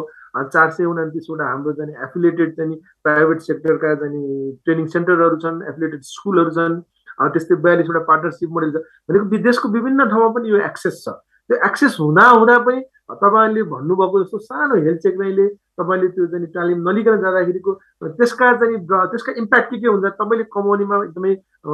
चार 0.53 0.72
सय 0.75 0.86
उनातिसवटा 0.86 1.46
हाम्रो 1.50 1.74
चाहिँ 1.80 1.96
एफिलेटेड 2.06 2.56
चाहिँ 2.58 2.75
प्राइभेट 3.03 3.39
सेक्टरका 3.42 3.94
चाहिँ 4.01 4.24
ट्रेनिङ 4.65 4.88
सेन्टरहरू 4.96 5.38
छन् 5.44 5.62
एफिलेटेड 5.70 6.01
स्कुलहरू 6.12 6.51
छन्। 6.58 6.75
त्यस्तै 7.20 7.55
बयालिसवटा 7.65 8.01
पार्टनरसिप 8.10 8.50
मोडल 8.50 8.72
छ। 8.72 8.77
भनेको 9.10 9.25
विदेशको 9.36 9.70
विभिन्न 9.70 10.10
ठाउँमा 10.10 10.29
पनि 10.34 10.50
यो 10.50 10.58
एक्सेस 10.70 10.96
छ। 11.03 11.15
त्यो 11.50 11.58
एक्सेस 11.67 11.98
हुँदा 12.00 12.25
हुँदा 12.39 12.58
पनि 12.65 12.79
तपाईँहरूले 13.13 13.63
भन्नुभएको 13.74 14.24
जस्तो 14.24 14.38
सानो 14.48 14.75
हेल्थ 14.82 15.00
चेकमै 15.03 15.48
तपाईँले 15.74 16.08
त्यो 16.15 16.25
चाहिँ 16.32 16.48
तालिम 16.55 16.79
नलिकन 16.88 17.17
जाँदाखेरिको 17.22 17.72
त्यसका 18.17 18.48
चाहिँ 18.62 18.77
त्यसका 18.88 19.32
इम्प्याक्ट 19.41 19.74
के 19.74 19.88
हुन्छ 19.88 20.05
तपाईँले 20.22 20.46
कमाउनेमा 20.55 20.96
एकदमै 21.03 21.34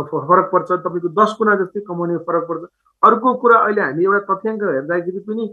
फरक 0.09 0.47
पर्छ। 0.53 0.69
तपाईँको 0.85 1.09
दस 1.19 1.31
गुणा 1.39 1.55
जस्तै 1.61 1.79
कमाउने 1.87 2.17
फरक 2.27 2.43
पर्छ। 2.49 2.63
अर्को 3.03 3.33
कुरा 3.41 3.57
अहिले 3.59 3.81
हामी 3.81 4.03
एउटा 4.03 4.19
तथ्याङ्क 4.33 4.63
हेर्दाखेरि 4.63 5.19
पनि 5.27 5.45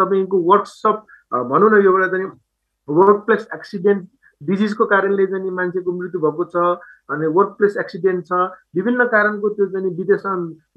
तपाईँको 0.00 0.36
वर्कसप 0.50 0.96
भनौँ 1.50 1.70
न 1.70 1.82
यो 1.84 1.90
एउटा 1.92 2.08
चाहिँ 2.08 2.30
वर्क 2.88 3.18
प्लेस 3.26 3.48
एक्सिडेन्ट 3.54 4.02
डिजिजको 4.42 4.84
कारणले 4.86 5.26
चाहिँ 5.26 5.50
मान्छेको 5.50 5.92
मृत्यु 5.92 6.20
भएको 6.20 6.44
छ 6.54 6.56
अनि 7.10 7.26
वर्क 7.36 7.54
प्लेस 7.58 7.76
एक्सिडेन्ट 7.80 8.24
छ। 8.26 8.32
विभिन्न 8.76 9.04
कारणको 9.14 9.48
त्यो 9.48 9.66
चाहिँ 9.66 9.90
विदेशमा 9.96 10.34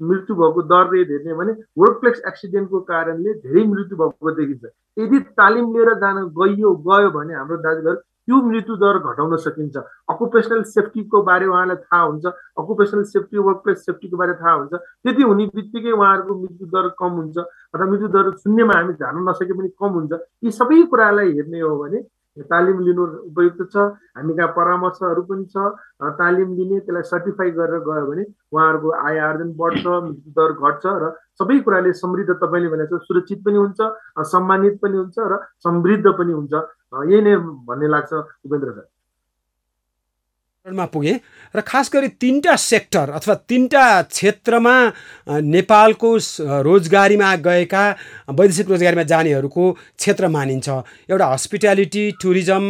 मृत्यु 0.08 0.36
भएको 0.36 0.62
दरले 0.70 1.02
हेर्ने 1.10 1.34
भने 1.40 1.52
वर्क 1.78 1.98
प्लेस 2.00 2.22
एक्सिडेन्टको 2.28 2.80
कारणले 2.92 3.34
धेरै 3.34 3.66
मृत्यु 3.66 3.96
भएको 3.96 4.30
देखिन्छ। 4.38 4.64
यदि 4.98 5.18
तालिम 5.38 5.72
लिएर 5.74 5.94
जान 6.00 6.24
गइयो 6.38 6.74
गयो 6.88 7.10
भने 7.10 7.34
हाम्रो 7.34 7.56
दाजुभाइ 7.66 7.94
त्यो 8.22 8.36
मृत्यु 8.42 8.74
दर 8.78 8.98
घटाउन 8.98 9.36
सकिन्छ। 9.44 9.76
अकुपेसनल 10.10 10.62
सेफ्टीको 10.72 11.22
बारे 11.22 11.46
उहाँलाई 11.46 11.76
थाहा 11.76 12.02
हुन्छ। 12.02 12.24
अकुपेसनल 12.58 13.02
सेफ्टी 13.04 13.38
वर्क 13.38 13.60
प्लेस 13.64 13.84
सेफ्टीको 13.86 14.16
बारे 14.16 14.34
थाहा 14.38 14.52
हुन्छ। 14.52 14.72
त्यति 14.74 15.22
हुने 15.22 15.46
बित्तिकै 15.54 15.90
उहाँहरूको 15.90 16.34
मृत्यु 16.34 16.66
दर 16.70 16.88
कम 16.98 17.12
हुन्छ। 17.18 17.36
अथवा 17.38 17.86
मृत्यु 17.86 18.08
दर 18.08 18.30
शून्यमा 18.38 18.74
हामी 18.78 18.94
जान 18.94 19.22
नसके 19.28 19.52
पनि 19.52 19.68
कम 19.74 19.92
हुन्छ। 19.98 20.12
यी 20.44 20.50
सबै 20.50 20.82
कुरालाई 20.86 21.32
हेर्ने 21.32 21.60
हो 21.60 21.76
भने 21.78 22.02
तालिम 22.40 22.78
लिनु 22.80 23.04
उपयुक्त 23.28 23.60
छ 23.72 23.76
हामी 24.16 24.34
कहाँ 24.36 24.48
परामर्शहरू 24.56 25.22
पनि 25.30 25.44
छ 25.46 25.56
तालिम 26.20 26.54
लिने 26.56 26.78
त्यसलाई 26.80 27.02
सर्टिफाई 27.10 27.50
गरेर 27.58 27.84
गयो 27.88 28.06
भने 28.06 28.24
उहाँहरूको 28.52 28.88
आय 29.08 29.18
आर्जन 29.28 29.52
बढ्छ 29.58 29.84
दर 30.38 30.52
घट्छ 30.54 30.84
र 31.02 31.12
सबै 31.40 31.58
कुराले 31.60 31.92
समृद्ध 32.00 32.30
तपाईँले 32.32 32.68
भने 32.72 32.86
सुरक्षित 32.94 33.44
पनि 33.44 33.58
हुन्छ 33.58 33.80
सम्मानित 34.32 34.78
पनि 34.82 34.96
हुन्छ 34.96 35.28
र 35.32 35.40
समृद्ध 35.60 36.06
पनि 36.18 36.32
हुन्छ। 36.32 36.54
यही 37.10 37.20
नै 37.22 37.36
भन्ने 37.68 37.88
लाग्छ 37.88 38.12
उपेन्द्र 38.12 38.72
सर। 38.72 38.91
मा 40.62 40.84
पुगेँ 40.86 41.18
र 41.54 41.60
खास 41.66 41.90
गरी 41.90 42.08
तिनवटा 42.22 42.54
सेक्टर 42.54 43.10
अथवा 43.18 43.34
तिनवटा 43.50 43.84
क्षेत्रमा 44.06 44.74
नेपालको 45.42 46.10
रोजगारीमा 46.62 47.34
गएका 47.42 47.84
वैदेशिक 48.30 48.68
रोजगारीमा 48.70 49.02
जानेहरूको 49.02 49.64
क्षेत्र 49.98 50.28
मानिन्छ। 50.30 50.68
एउटा 51.10 51.26
हस्पिटालिटी 51.26 52.04
टुरिज्म 52.22 52.62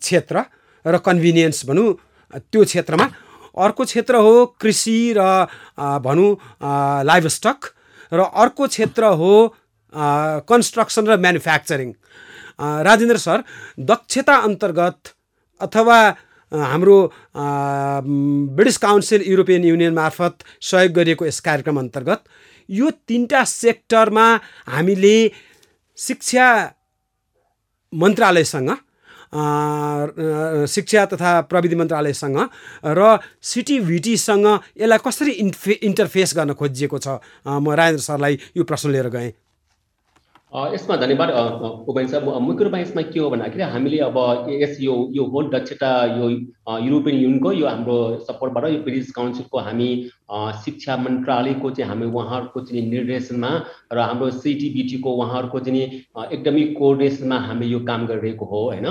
क्षेत्र 0.00 0.36
र 0.84 0.96
कन्भिनियन्स 1.04 1.58
भनौँ 1.68 1.92
त्यो 2.40 2.64
क्षेत्रमा। 2.64 3.06
अर्को 3.52 3.84
क्षेत्र 3.84 4.16
हो 4.16 4.34
कृषि 4.56 5.12
र 5.12 5.20
भनौँ 5.76 6.30
लाइभ 7.04 7.26
स्टक 7.36 7.60
र 8.12 8.20
अर्को 8.32 8.64
क्षेत्र 8.66 9.04
हो 9.20 9.32
कन्स्ट्रक्सन 10.48 11.04
र 11.04 11.20
म्यानुफ्याक्चरिङ। 11.20 11.90
राजेन्द्र 12.80 13.16
सर 13.20 13.44
दक्षता 13.76 14.36
अन्तर्गत 14.48 15.12
अथवा 15.60 15.98
हाम्रो 16.52 16.98
ब्रिटिस 18.56 18.76
काउन्सिल 18.78 19.22
युरोपियन 19.26 19.64
युनियन 19.64 19.94
मार्फत 19.94 20.44
सहयोग 20.62 20.92
गरिएको 20.92 21.26
यस 21.26 21.40
कार्यक्रम 21.40 21.78
अन्तर्गत 21.78 22.20
यो 22.68 22.90
तिनवटा 23.08 23.44
सेक्टरमा 23.44 24.26
हामीले 24.74 25.16
शिक्षा 25.98 26.46
मन्त्रालयसँग 27.92 28.70
शिक्षा 30.70 31.04
तथा 31.12 31.30
प्रविधि 31.50 31.76
मन्त्रालयसँग 31.76 32.38
र 32.98 33.18
सिटिभिटीसँग 33.42 34.46
यसलाई 34.80 34.98
कसरी 35.06 35.30
इन्फे 35.44 35.72
इन्टरफेस 35.82 36.34
गर्न 36.36 36.52
खोजिएको 36.54 36.98
छ 36.98 37.18
म 37.46 37.74
राजेन्द्र 37.74 38.04
सरलाई 38.04 38.38
यो 38.56 38.64
प्रश्न 38.64 38.90
लिएर 38.90 39.08
गएँ। 39.10 39.32
यसमा 40.56 40.96
धन्यवाद 40.96 41.30
उपेन 41.88 42.06
साहब 42.06 42.28
मुख्य 42.42 42.64
रूपमा 42.64 42.78
यसमा 42.78 43.02
के 43.04 43.20
हो 43.20 43.30
भन्दाखेरि 43.30 43.62
हामीले 43.64 43.98
अब 44.00 44.16
यस 44.50 44.76
यो 44.80 44.94
यो 45.12 45.24
होल 45.24 45.48
दक्षता 45.50 45.90
यो 46.12 46.28
युरोपियन 46.28 47.16
युनियनको 47.16 47.52
यो 47.52 47.66
हाम्रो 47.66 47.96
सपोर्टबाट 48.20 48.64
यो 48.64 48.78
ब्रिटिस 48.78 49.10
काउन्सिलको 49.10 49.58
हामी 49.58 49.88
शिक्षा 50.64 50.96
मन्त्रालयको 50.98 51.70
चाहिँ 51.70 51.88
हामी 51.90 52.06
उहाँहरूको 52.06 52.60
चाहिँ 52.60 52.86
निर्देशनमा 52.88 53.50
र 53.92 53.98
हाम्रो 54.00 54.30
सिटिबिटीको 54.38 55.12
उहाँहरूको 55.16 55.60
चाहिँ 55.60 55.84
एकदमै 56.26 56.64
कोअर्डिनेसनमा 56.72 57.38
हामीले 57.40 57.70
यो 57.72 57.80
काम 57.84 58.06
गरिरहेको 58.06 58.44
हो 58.46 58.64
होइन 58.64 58.88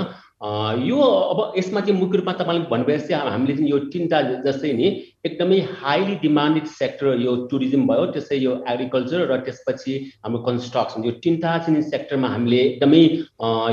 यो 0.82 1.00
अब 1.00 1.52
यसमा 1.58 1.80
चाहिँ 1.80 2.00
मुख्य 2.00 2.18
रूपमा 2.18 2.32
तपाईँले 2.34 2.64
भन्नुभएपछि 2.70 3.14
हामीले 3.14 3.56
चाहिँ 3.56 3.70
यो 3.70 3.78
तिनवटा 3.90 4.22
जस्तै 4.42 4.72
नि 4.72 4.90
एकदमै 5.26 5.58
हाइली 5.82 6.14
डिमान्डेड 6.22 6.66
सेक्टर 6.72 7.20
यो 7.20 7.34
टुरिज्म 7.50 7.86
भयो 7.86 8.04
त्यसै 8.14 8.38
यो 8.38 8.52
एग्रिकल्चर 8.72 9.26
र 9.30 9.36
त्यसपछि 9.46 9.94
हाम्रो 10.24 10.40
कन्स्ट्रक्सन 10.48 11.04
यो 11.04 11.12
तिनवटा 11.24 11.56
चाहिँ 11.66 11.82
सेक्टरमा 11.90 12.28
हामीले 12.28 12.60
एकदमै 12.62 13.02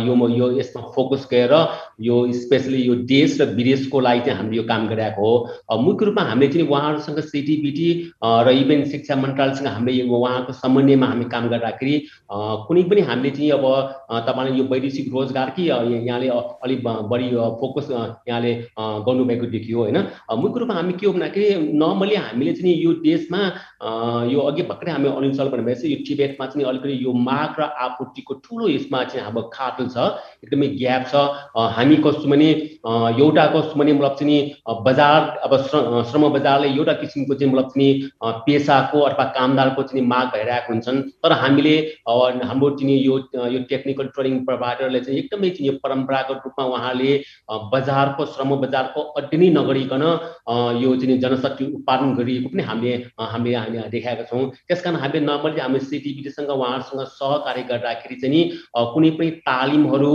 यो 0.08 0.30
यो 0.34 0.48
यसमा 0.60 0.82
फोकस 0.96 1.28
गरेर 1.32 1.54
यो 2.02 2.16
स्पेसली 2.40 2.82
यो 2.84 2.96
देश 3.12 3.40
र 3.42 3.50
विदेशको 3.60 4.00
लागि 4.08 4.22
चाहिँ 4.26 4.38
हामीले 4.40 4.58
यो 4.58 4.64
काम 4.72 4.88
गरिरहेको 4.88 5.28
हो। 5.28 5.80
मुख्य 5.84 6.06
रूपमा 6.06 6.24
हामीले 6.30 6.48
चाहिँ 6.54 6.68
उहाँहरूसँग 6.68 7.20
सिटिबिटी 7.28 7.90
र 8.48 8.56
इभेन 8.62 8.86
शिक्षा 8.92 9.16
मन्त्रालयसँग 9.16 9.68
हामीले 9.68 10.02
उहाँको 10.20 10.54
समन्वयमा 10.54 11.08
हामी 11.08 11.26
काम 11.34 11.50
गर्दाखेरि 11.50 11.96
कुनै 12.68 12.84
पनि 12.90 13.02
हामीले 13.12 13.32
चाहिँ 13.38 13.52
अब 13.52 13.66
तपाईँले 14.28 14.58
यो 14.58 14.66
वैदेशिक 14.74 15.14
रोजगार 15.14 15.50
कि 15.58 15.70
यहाँले 15.70 16.28
अलिक 16.66 16.84
बढी 17.12 17.30
फोकस 17.62 17.88
यहाँले 17.92 18.54
गर्नुभएको 19.08 19.46
देखियो 19.56 19.80
होइन? 19.80 19.98
मुख्य 20.44 20.60
रूपमा 20.60 20.76
हामी 20.76 20.94
के 20.94 21.06
हो 21.08 21.14
भन्दाखेरि 21.14 21.43
नर्मली 21.82 22.16
हामीले 22.16 22.54
चाहिँ 22.54 22.76
यो 22.84 22.94
देशमा 23.04 23.42
यो 24.32 24.40
अघि 24.40 24.64
भर्खरै 24.70 24.92
हामी 24.92 25.10
अनिल 25.10 25.50
भन्नुभएछ 25.50 25.86
यो 25.86 25.98
टिबेटमा 26.08 26.46
चाहिँ 26.46 26.68
अलिकति 26.70 26.98
यो 27.06 27.14
माग 27.28 27.60
र 27.60 27.64
आपूर्तिको 27.86 28.34
ठुलो 28.46 28.68
यसमा 28.70 29.04
चाहिँ 29.04 29.26
हाम्रो 29.26 29.44
खाटल 29.54 29.88
छ 29.96 29.98
एकदमै 30.44 30.68
ग्याप 30.82 31.04
छ। 31.12 31.16
हामी 31.76 31.96
कस्तो 32.06 32.28
भने 32.30 32.50
एउटा 33.20 33.46
कस्तो 33.56 33.80
भने 33.80 33.94
मतलब 33.94 34.16
चाहिँ 34.20 34.40
बजार 34.86 35.22
अब 35.44 35.56
श्रम 36.12 36.28
बजारले 36.34 36.68
एउटा 36.78 36.94
किसिमको 37.02 37.34
चाहिँ 37.34 37.54
मतलब 37.54 37.70
चाहिँ 37.70 38.10
पेसाको 38.46 39.00
अथवा 39.00 39.26
कामदारको 39.38 39.84
चाहिँ 39.84 40.06
माग 40.08 40.28
भइरहेको 40.36 40.74
हुन्छन्। 40.74 41.02
तर 41.24 41.32
हामीले 41.44 41.76
हाम्रो 42.14 42.70
चाहिँ 42.80 42.98
यो 43.00 43.18
यो 43.54 43.60
टेक्निकल 43.70 44.08
ट्रेनिङ 44.16 44.44
प्रोभाइडरले 44.46 45.00
चाहिँ 45.00 45.20
एकदमै 45.20 45.50
चाहिँ 45.50 45.68
यो 45.68 45.78
परम्परागत 45.84 46.42
रूपमा 46.46 46.66
उहाँले 46.66 47.12
बजारको 47.74 48.26
श्रम 48.26 48.56
बजारको 48.64 49.02
अध्ययनै 49.20 49.50
नगरिकन 49.60 50.04
यो 50.84 50.96
चाहिँ 50.96 51.20
जनशक्ति 51.34 51.66
उत्पादन 51.76 52.14
गरिएको 52.16 52.50
पनि 52.50 52.64
हामीले 52.64 52.94
हामीले 53.20 53.56
हामीले 53.56 53.90
देखाएका 53.90 54.24
छौँ। 54.30 54.46
त्यस 54.68 54.82
कारण 54.84 54.96
हामीले 55.02 55.26
नर्मली 55.26 55.60
हामीले 55.62 55.84
सिटिबिटीसँग 55.86 56.50
उहाँहरूसँग 56.50 57.02
सहकार्य 57.18 57.64
गर्दाखेरि 57.72 58.16
चाहिँ 58.22 58.42
कुनै 58.94 59.10
पनि 59.18 59.30
तालिमहरू 59.50 60.14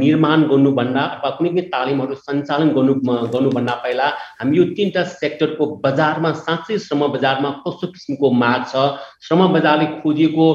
निर्माण 0.00 0.42
गर्नुभन्दा 0.50 1.02
अथवा 1.14 1.30
कुनै 1.38 1.50
पनि 1.50 1.62
तालिमहरू 1.74 2.14
सञ्चालन 2.24 2.68
गर्नु 2.76 2.94
गर्नुभन्दा 3.34 3.74
पहिला 3.84 4.06
हामी 4.40 4.56
यो 4.56 4.64
तिनवटा 4.76 5.02
सेक्टरको 5.16 5.66
बजारमा 5.84 6.32
साँच्चै 6.44 6.78
श्रम 6.86 7.06
बजारमा 7.16 7.50
कस्तो 7.66 7.86
किसिमको 7.94 8.30
माग 8.42 8.62
छ? 8.72 8.86
श्रम 9.26 9.46
बजारले 9.52 9.86
खोजिएको 10.00 10.46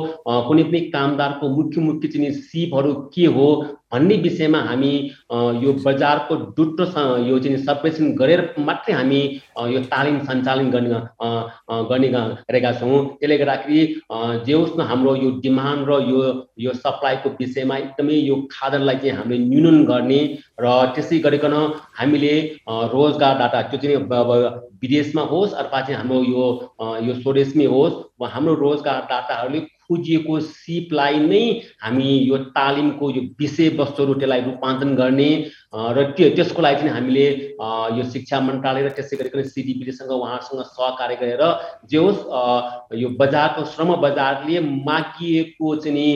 कुनै 0.48 0.64
पनि 0.64 0.80
कामदारको 0.96 1.50
मुख्य 1.58 1.82
मुख्य 1.82 2.08
चाहिँ 2.08 2.32
सिपहरू 2.42 2.94
के 3.14 3.26
हो? 3.36 3.48
भन्ने 3.94 4.16
विषयमा 4.24 4.60
हामी 4.68 4.94
यो 5.64 5.74
बजारको 5.86 6.36
डुट्टो 6.58 6.86
यो 7.28 7.40
चाहिँ 7.40 7.58
सर्वेक्षण 7.66 8.12
गरेर 8.22 8.42
मात्रै 8.60 8.94
हामी 8.94 9.22
यो 9.74 9.80
तालिम 9.92 10.20
सञ्चालन 10.30 10.70
गर्ने 10.72 11.00
गर्ने 11.90 12.10
गरेका 12.12 12.72
छौँ। 12.80 13.00
त्यसले 13.20 13.38
गर्दाखेरि 13.38 13.82
जे 14.46 14.54
होस् 14.54 14.78
न 14.78 14.88
हाम्रो 14.92 15.16
यो 15.16 15.30
डिमान्ड 15.44 15.90
र 15.90 16.00
यो 16.10 16.22
यो 16.66 16.74
सप्लाईको 16.80 17.30
विषयमा 17.40 17.78
एकदमै 17.78 18.16
यो 18.22 18.36
खादरलाई 18.52 18.98
चाहिँ 19.04 19.18
हामीले 19.18 19.38
न्यूनन 19.46 19.84
गर्ने 19.92 20.22
र 20.62 20.66
त्यसै 20.96 21.20
गरिकन 21.28 21.56
हामीले 22.00 22.34
रोजगार 22.96 23.38
डाटा 23.40 23.62
त्यो 23.72 23.80
चाहिँ 23.82 23.98
विदेशमा 24.82 25.24
होस् 25.32 25.54
अथवा 25.62 25.82
चाहिँ 25.82 25.98
हाम्रो 25.98 26.24
यो 26.26 26.46
यो 27.08 27.14
स्वदेशमै 27.22 27.66
होस् 27.76 28.00
हाम्रो 28.34 28.54
रोजगार 28.56 29.00
डाटाहरूले 29.10 29.60
खोजिएको 29.92 30.40
सिपलाई 30.42 31.20
नै 31.22 31.44
हामी 31.82 32.12
यो 32.26 32.38
तालिमको 32.52 33.10
यो 33.12 33.22
विषयवस्तुहरू 33.40 34.14
त्यसलाई 34.16 34.42
रूपान्तरण 34.42 34.96
गर्ने 34.96 35.32
र 35.92 36.04
त्यो 36.12 36.30
त्यसको 36.32 36.62
लागि 36.62 36.78
चाहिँ 36.78 36.92
हामीले 36.92 37.26
यो 37.96 38.04
शिक्षा 38.10 38.40
मन्त्रालय 38.42 38.84
र 38.84 38.90
त्यसै 38.92 39.18
गरिकन 39.18 39.44
सिडिपिडीसँग 39.50 40.12
उहाँसँग 40.12 40.64
सहकार्य 40.70 41.16
गरेर 41.16 41.44
जे 41.88 41.98
होस् 41.98 42.24
यो 42.96 43.10
बजारको 43.18 43.66
श्रम 43.68 43.96
बजारले 44.02 44.60
मागिएको 44.84 45.76
चाहिँ 45.78 45.96
नि 45.96 46.08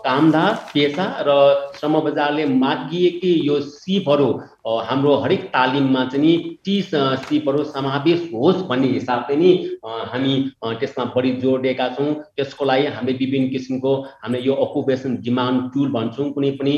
कामदार 0.00 0.54
पेसा 0.72 1.06
र 1.22 1.40
श्रम 1.76 2.00
बजारले 2.02 2.46
मागिएकै 2.56 3.34
यो 3.44 3.60
सिपहरू 3.72 4.30
हाम्रो 4.64 5.14
हरेक 5.16 5.44
तालिममा 5.48 6.04
चाहिँ 6.04 6.24
नि 6.24 6.56
ती 6.64 6.80
सिपहरू 6.82 7.64
समावेश 7.66 8.28
होस् 8.32 8.62
भन्ने 8.68 8.88
हिसाबले 8.88 9.36
नि 9.36 9.50
हामी 9.84 10.32
त्यसमा 10.62 11.04
बढी 11.14 11.30
जोड 11.42 11.62
दिएका 11.62 11.88
छौँ। 11.90 12.12
त्यसको 12.36 12.64
लागि 12.64 12.86
हामीले 12.88 13.16
विभिन्न 13.18 13.48
किसिमको 13.50 13.94
हामीले 14.22 14.42
यो 14.44 14.54
अकुपेसन 14.64 15.16
डिमान्ड 15.24 15.70
टुल 15.74 15.88
भन्छौँ। 15.92 16.30
कुनै 16.32 16.50
पनि 16.60 16.74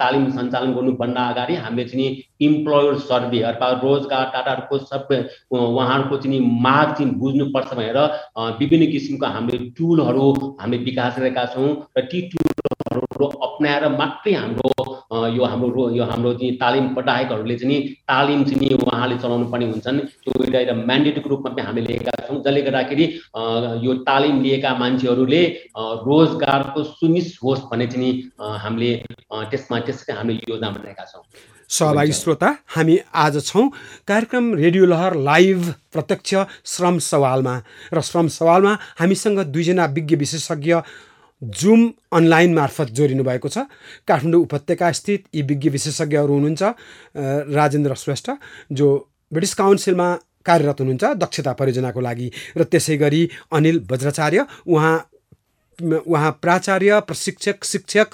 तालिम 0.00 0.28
सञ्चालन 0.30 0.72
गर्नुभन्दा 0.74 1.22
अगाडि 1.28 1.54
हामीले 1.56 1.88
चाहिँ 1.88 2.10
इम्प्लोयर 2.42 2.98
सर्भे 3.00 3.40
अथवा 3.50 3.70
रोजगार 3.82 4.24
टाटाहरूको 4.34 4.78
सबै 4.80 5.20
उहाँहरूको 5.52 6.16
चाहिँ 6.16 6.40
माग 6.62 6.94
चाहिँ 6.94 7.10
बुझ्नुपर्छ 7.20 7.74
भनेर 7.74 7.98
विभिन्न 8.60 8.90
किसिमको 8.92 9.26
हामीले 9.36 9.70
टुलहरू 9.78 10.28
हामीले 10.60 10.84
विकास 10.84 11.18
गरेका 11.18 11.46
छौँ। 11.54 11.70
र 11.98 12.04
ती 12.12 12.20
टुलहरू 12.34 13.26
अप्नाएर 13.26 13.88
मात्रै 13.96 14.34
हाम्रो 14.34 14.91
यो 15.12 15.44
हाम्रो 15.44 15.88
यो 15.90 16.04
हाम्रो 16.04 16.32
चाहिँ 16.34 16.56
तालिम 16.56 16.86
पढाएकहरूले 16.94 17.56
चाहिँ 17.58 17.80
तालिम 18.08 18.44
चाहिँ 18.44 18.72
उहाँले 18.74 19.16
चलाउनु 19.18 19.46
पर्ने 19.52 19.66
हुन्छन्। 19.66 19.98
त्यो 20.24 20.44
एउटा 20.44 20.74
म्यान्डेटको 20.74 21.28
रूपमा 21.28 21.50
पनि 21.52 21.62
हामीले 21.62 21.86
लिएका 21.86 22.12
छौँ 22.26 22.40
जसले 22.40 22.62
गर्दाखेरि 22.62 23.04
यो 23.84 23.94
तालिम 24.08 24.40
लिएका 24.42 24.74
मान्छेहरूले 24.78 25.42
रोजगारको 26.08 26.82
सुनिश्चित 26.96 27.38
होस् 27.44 27.68
भन्ने 27.70 27.86
चाहिँ 27.86 28.12
हामीले 28.64 28.92
त्यसमा 29.50 29.80
त्यसकै 29.86 30.12
हामीले 30.12 30.40
योजना 30.48 30.70
बनाएका 30.70 31.04
छौँ। 31.04 31.24
सहभागी 31.70 32.12
श्रोता 32.12 32.48
हामी 32.74 32.98
आज 33.16 33.40
छौँ 33.44 33.68
कार्यक्रम 34.08 34.54
रेडियो 34.54 34.84
लहर 34.86 35.14
लाइभ 35.28 35.72
प्रत्यक्ष 35.92 36.34
श्रम 36.72 36.98
सवालमा। 37.00 37.54
र 37.94 38.00
श्रम 38.00 38.28
सवालमा 38.28 38.72
हामीसँग 39.00 39.38
दुईजना 39.52 39.84
विज्ञ 39.96 40.16
विशेषज्ञ 40.16 40.74
जुम 41.42 41.80
अनलाइन 42.12 42.54
मार्फत 42.54 42.90
जोडिनु 42.94 43.24
भएको 43.24 43.48
छ। 43.48 43.58
काठमाडौँ 44.08 44.42
उपत्यका 44.42 44.92
स्थित 44.92 45.24
यी 45.34 45.42
विज्ञ 45.42 45.68
विशेषज्ञहरू 45.70 46.32
हुनुहुन्छ 46.32 46.62
राजेन्द्र 47.50 47.94
श्रेष्ठ 47.94 48.30
जो 48.72 48.86
ब्रिटिस 49.32 49.54
काउन्सिलमा 49.54 50.08
कार्यरत 50.46 50.80
हुनुहुन्छ 50.80 51.04
दक्षता 51.18 51.52
परियोजनाको 51.58 52.00
लागि 52.00 52.28
र 52.58 52.62
त्यसै 52.64 52.96
गरी 52.96 53.22
अनिल 53.52 53.86
वज्राचार्य 53.90 54.46
उहाँ 54.66 54.94
उहाँ 56.06 56.30
प्राचार्य 56.42 57.00
प्रशिक्षक 57.08 57.64
शिक्षक 57.64 58.08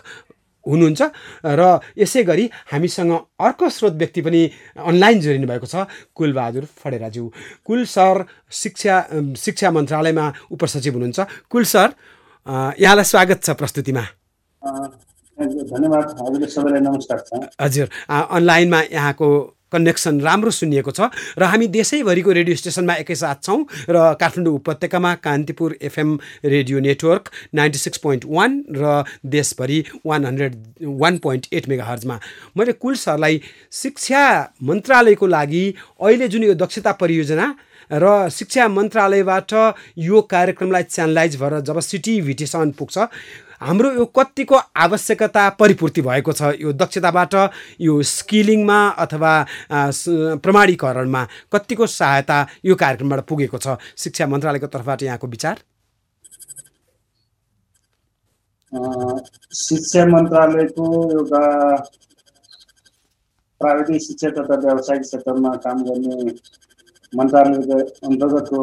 हुनुहुन्छ 0.66 1.02
र 1.44 1.62
यसै 1.98 2.22
गरी 2.24 2.44
हामीसँग 2.72 3.12
अर्को 3.40 3.68
स्रोत 3.68 3.94
व्यक्ति 4.00 4.20
पनि 4.20 4.40
अनलाइन 4.88 5.20
जोडिनु 5.20 5.46
भएको 5.46 5.66
छ 5.66 5.84
कुलबहादुर 6.14 6.64
फडेराज्यू 6.80 7.24
कुल 7.64 7.84
सर 7.84 8.24
शिक्षा 8.52 8.96
शिक्षा 9.36 9.70
मन्त्रालयमा 9.70 10.32
उपसचिव 10.52 10.92
हुनुहुन्छ। 10.94 11.20
कुल 11.50 11.64
सर 11.64 11.88
यहाँलाई 12.48 13.04
स्वागत 13.04 13.42
छ 13.42 13.50
प्रस्तुतिमा 13.52 14.02
धन्यवाद 15.38 16.46
सबैलाई 16.48 16.80
नमस्कार 16.80 17.18
छ 17.20 17.40
हजुर 17.60 17.88
अनलाइनमा 18.10 18.80
यहाँको 18.82 19.28
कनेक्सन 19.72 20.20
राम्रो 20.20 20.50
सुनिएको 20.50 20.90
छ 20.90 21.10
र 21.38 21.44
हामी 21.44 21.66
देशैभरिको 21.68 22.32
रेडियो 22.32 22.56
स्टेसनमा 22.56 22.94
एकैसाथ 23.04 23.44
छौँ 23.44 23.58
र 23.90 24.14
काठमाडौँ 24.16 24.54
उपत्यकामा 24.54 25.14
Kantipur 25.20 25.76
FM 25.82 26.18
radio 26.46 26.80
network 26.80 27.30
ninety 27.54 27.78
six 27.78 27.98
point 28.00 28.24
one 28.26 28.58
र 28.72 29.04
देशभरि 29.28 29.84
one 30.06 30.24
hundred 30.24 30.56
one 30.96 31.18
point 31.20 31.52
eight 31.52 31.68
mega 31.68 31.84
हर्जमा 31.84 32.20
मैले 32.56 32.72
कुल 32.80 32.94
सरलाई 32.96 33.40
शिक्षा 33.74 34.24
मन्त्रालयको 34.64 35.26
लागि 35.28 35.64
अहिले 36.00 36.28
जुन 36.28 36.42
यो 36.44 36.54
दक्षता 36.56 36.92
परियोजना 36.96 37.54
र 37.90 38.28
शिक्षा 38.30 38.68
मन्त्रालयबाट 38.68 39.52
यो 39.98 40.20
कार्यक्रमलाई 40.30 40.82
च्यानलाइज 40.84 41.36
भएर 41.40 41.60
जब 41.60 41.80
सिटिभिटीसम्म 41.80 42.70
पुग्छ 42.78 42.98
हाम्रो 43.60 43.90
यो 43.92 44.04
कतिको 44.16 44.56
आवश्यकता 44.76 45.48
परिपूर्ति 45.58 46.02
भएको 46.02 46.32
छ 46.32 46.52
यो 46.60 46.72
दक्षताबाट 46.72 47.34
यो 47.80 48.02
स्किलिङमा 48.10 48.78
अथवा 49.04 49.32
प्रमाणीकरणमा 50.44 51.22
कतिको 51.52 51.86
सहायता 51.86 52.38
यो 52.64 52.74
कार्यक्रमबाट 52.76 53.20
पुगेको 53.28 53.58
छ? 53.58 53.74
शिक्षा 53.96 54.26
मन्त्रालयको 54.26 54.66
तर्फबाट 54.66 55.02
यहाँको 55.02 55.26
विचार? 55.26 55.56
शिक्षा 59.58 60.06
मन्त्रालयको 60.06 60.86
एउटा 61.18 61.42
प्राविधिक 63.60 64.02
शिक्षा 64.02 64.30
तथा 64.38 64.54
व्यावसायिक 64.64 65.02
क्षेत्रमा 65.02 65.54
काम 65.66 65.82
गर्ने 65.84 66.30
मन्त्रालयको 67.12 67.76
अन्तर्गतको 68.08 68.60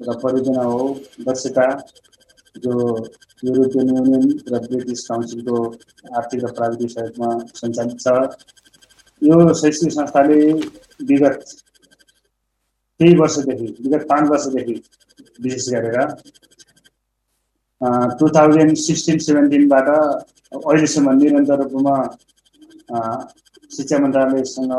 एउटा 0.00 0.12
परियोजना 0.22 0.62
हो 0.62 0.82
दक्षता 1.26 1.66
जो 2.56 2.72
युरोपियन 3.44 3.88
युनियन 3.96 4.24
र 4.52 4.58
ब्रिटिस 4.66 5.06
काउन्सिलको 5.08 5.56
आर्थिक 6.18 6.44
र 6.44 6.52
प्राविधिक 6.58 6.90
सहयोगमा 6.90 7.30
सञ्चालित 7.60 7.98
छ। 8.00 8.06
यो 9.22 9.36
शैक्षिक 9.60 9.92
संस्थाले 9.92 10.40
विगत 11.10 11.38
केही 13.00 13.14
वर्षदेखि 13.18 13.66
विगत 13.84 14.06
पाँच 14.10 14.28
वर्षदेखि 14.30 14.74
विशेष 15.42 15.68
गरेर 15.74 15.98
टु 18.18 18.28
थाउजन्ड 18.36 18.76
सिक्सटिन 18.78 19.18
सेभेन्टिनबाट 19.26 19.88
अहिलेसम्म 20.52 21.18
निरन्तर 21.18 21.62
रूपमा 21.62 21.96
शिक्षा 23.76 23.98
मन्त्रालयसँग 23.98 24.72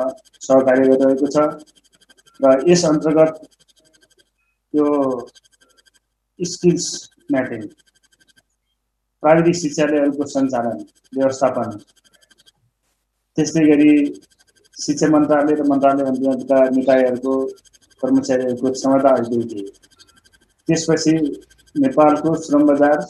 सहकार्य 0.48 0.88
गरिरहेको 0.88 1.28
छ। 1.36 1.38
र 2.40 2.52
यस 2.68 2.86
अन्तर्गत 2.86 3.42
यो 4.74 4.88
स्किल्स 6.40 6.88
म्यापिङ 7.32 7.62
प्राविधिक 9.24 9.56
शिक्षालयहरूको 9.56 10.26
सञ्चालन 10.32 10.78
व्यवस्थापन 11.14 11.78
त्यस्तै 13.38 13.66
गरी 13.68 13.92
शिक्षा 14.78 15.08
मन्त्रालय 15.10 15.56
र 15.56 15.68
मन्त्रालय 15.70 16.06
अन्तर्गतका 16.06 16.60
निकायहरूको 16.78 17.36
कर्मचारीहरूको 18.04 18.72
क्षमता 18.72 19.14
अभिवृद्धि 19.18 19.64
त्यसपछि 20.68 21.14
नेपालको 21.76 22.36
श्रम 22.44 22.66
बजार 22.68 23.06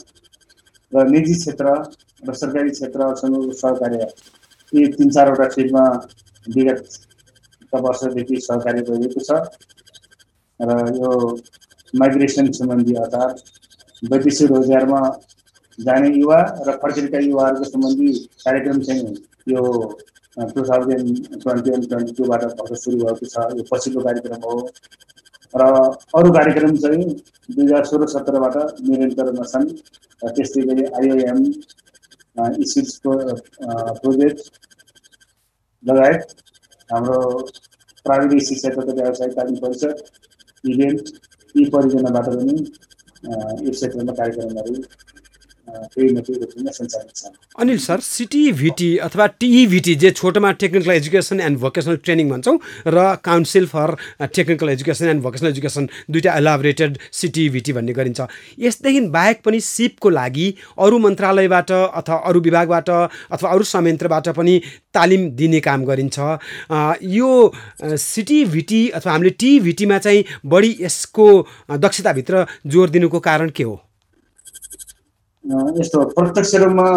र 0.91 1.07
निजी 1.09 1.35
क्षेत्र 1.35 1.73
र 2.23 2.33
सरकारी 2.33 2.69
क्षेत्रहरूसँगको 2.71 3.57
सहकार्य। 3.59 4.07
यी 4.73 4.85
तिन 4.93 5.09
चारवटा 5.09 5.47
फिल्डमा 5.49 5.85
विगत 6.47 6.99
वर्षदेखि 7.81 8.39
सहकार्य 8.47 8.81
गरिएको 8.89 9.19
छ 9.27 9.31
र 10.59 10.69
यो 10.97 11.11
माइग्रेसन 11.93 12.51
सम्बन्धी 12.59 12.93
अर्थात् 13.03 13.43
वैदेशिक 14.11 14.51
रोजगारमा 14.51 15.01
जाने 15.79 16.09
युवा 16.15 16.39
र 16.67 16.77
फर्किएका 16.81 17.19
युवाहरूको 17.19 17.69
सम्बन्धी 17.69 18.09
कार्यक्रम 18.45 18.81
चाहिँ 18.89 19.13
यो 19.49 19.61
two 20.53 20.63
thousand 20.69 21.41
twenty 21.43 21.71
one 21.71 21.81
twenty 21.87 22.13
टूबाट 22.17 22.43
भर्खर 22.43 22.75
सुरु 22.83 22.97
भएको 22.97 23.25
छ 23.25 23.47
यो 23.57 23.63
पछिल्लो 23.71 24.01
कार्यक्रम 24.01 24.41
हो। 24.45 24.55
र 25.53 25.63
अरू 26.19 26.31
कार्यक्रम 26.33 26.77
चाहिँ 26.83 27.05
दुई 27.05 27.65
हजार 27.65 27.85
सोह्र 27.85 28.07
सत्रबाट 28.13 28.55
निरन्तरमा 28.89 29.45
छन् 29.51 29.67
र 30.21 30.31
त्यस्तै 30.37 30.61
गरी 30.69 30.85
आइओएम 30.99 31.39
इसिड्सको 32.65 33.11
प्रोजेक्ट 33.99 34.39
लगायत 35.83 36.42
हाम्रो 36.89 37.19
प्राविधिक 38.05 38.41
तथा 38.79 38.93
व्यावसायिक 38.93 39.33
तालिम 39.35 39.55
परिषद 39.57 40.03
इभेन्ट 40.63 41.09
यी 41.55 41.65
परियोजनाबाट 41.69 42.27
पनि 42.29 42.55
यो 43.65 43.71
क्षेत्रमा 43.71 44.13
कार्यक्रमहरू 44.13 44.75
अनिल 47.59 47.77
सर 47.79 47.99
सिटिभिटी 47.99 48.97
अथवा 48.97 49.25
टिइभिटी 49.39 49.93
जे 49.95 50.09
छोटोमा 50.11 50.51
technical 50.61 50.91
education 50.91 51.39
and 51.39 51.57
vocational 51.59 51.95
training 52.03 52.29
भन्छौँ 52.29 52.57
र 52.87 53.15
council 53.23 53.65
for 53.67 53.95
technical 54.35 54.69
education 54.69 55.07
and 55.09 55.21
vocational 55.23 55.49
education 55.49 55.87
दुइटा 56.11 56.33
एलाबोरेटेड 56.37 56.97
सिटिभिटी 57.11 57.73
भन्ने 57.73 57.93
गरिन्छ। 57.93 58.21
यसदेखि 58.59 59.01
बाहेक 59.15 59.41
पनि 59.45 59.59
सिपको 59.61 60.09
लागि 60.09 60.47
अरू 60.79 60.99
मन्त्रालयबाट 60.99 61.71
अथवा 61.71 62.17
अरू 62.17 62.39
विभागबाट 62.41 62.89
अथवा 62.89 63.49
अरू 63.49 63.63
संयन्त्रबाट 63.63 64.29
पनि 64.35 64.59
तालिम 64.93 65.29
दिने 65.31 65.59
काम 65.69 65.85
गरिन्छ। 65.85 66.19
यो 67.15 67.31
सिटिभिटी 68.03 68.81
अथवा 68.91 69.11
हामीले 69.11 69.31
टिभिटीमा 69.39 69.97
चाहिँ 69.97 70.23
बढी 70.45 70.75
यसको 70.81 71.27
दक्षताभित्र 71.79 72.45
जोड 72.67 72.89
दिनुको 72.89 73.19
कारण 73.31 73.49
के 73.49 73.63
हो? 73.63 73.75
यस्तो 75.43 76.03
प्रत्यक्ष 76.11 76.53
रूपमा 76.57 76.89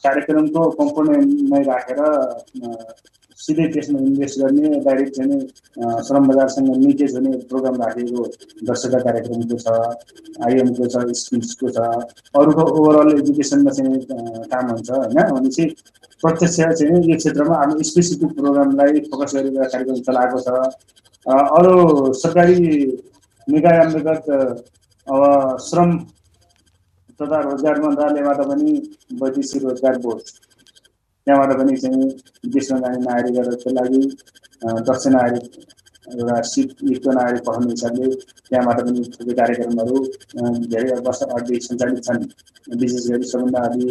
कार्यक्रमको 0.00 0.62
कम्पोनेन्ट 0.72 1.42
नै 1.48 1.62
राखेर 1.64 2.00
सिधै 3.38 3.66
त्यसमा 3.68 3.98
इन्भेस्ट 4.00 4.40
गर्ने 4.40 4.68
डाइरेक्ट 4.82 5.14
चाहिँ 5.14 6.02
श्रम 6.02 6.26
बजारसँग 6.28 6.70
लिङ्केज 6.76 7.14
हुने 7.14 7.30
प्रोग्राम 7.46 7.76
राखेको 7.82 8.24
दक्षता 8.64 8.98
कार्यक्रमको 9.00 9.58
छ 9.58 9.76
आइएमको 10.42 10.88
छ 10.88 11.04
स्किल्सको 11.16 11.70
छ 11.70 11.84
अरूको 12.34 12.64
ओभरअल 12.72 13.12
एजुकेसनमा 13.14 13.70
चाहिँ 13.72 14.00
काम 14.48 14.70
हुन्छ 14.70 14.90
होइन 14.92 15.20
भनेपछि 15.28 15.66
प्रत्यक्ष 16.22 16.56
चाहिँ 16.56 17.02
यो 17.04 17.16
क्षेत्रमा 17.16 17.56
अब 17.58 17.82
स्पेसिफिक 17.84 18.34
प्रोग्रामलाई 18.36 19.04
फोकस 19.06 19.36
गरेर 19.36 19.68
कार्यक्रम 19.68 20.02
चलाएको 20.02 20.40
छ 20.40 21.36
अरू 21.52 22.12
सरकारी 22.16 22.58
निकाय 23.48 23.78
अन्तर्गत 23.80 24.28
अब 25.06 25.22
श्रम 25.62 25.96
तथा 27.18 27.40
रोजगार 27.40 27.80
मन्त्रालयबाट 27.82 28.40
पनि 28.48 28.72
वैदेशिक 29.20 29.62
रोजगार 29.64 29.98
बोर्ड 30.04 30.24
त्यहाँबाट 31.26 31.56
पनि 31.58 31.76
चाहिँ 31.82 32.06
विदेशमा 32.44 32.78
जाने 32.80 32.98
नागरिकहरूको 33.04 33.70
लागि 33.78 34.02
दक्ष 34.88 35.06
नागरिक 35.16 35.44
एउटा 36.06 36.40
सिपयुक्त 36.48 37.06
नागरिक 37.18 37.42
पठाउने 37.46 37.70
हिसाबले 37.70 38.08
त्यहाँबाट 38.48 38.80
पनि 38.86 39.04
थुप्रै 39.12 39.34
कार्यक्रमहरू 39.40 39.96
धेरै 40.72 40.98
वर्ष 41.06 41.22
अघि 41.28 41.60
सञ्चालित 41.66 42.04
छन्। 42.06 42.26
विशेष 42.80 43.06
गरी 43.10 43.24
सबभन्दा 43.30 43.60
अघि 43.68 43.88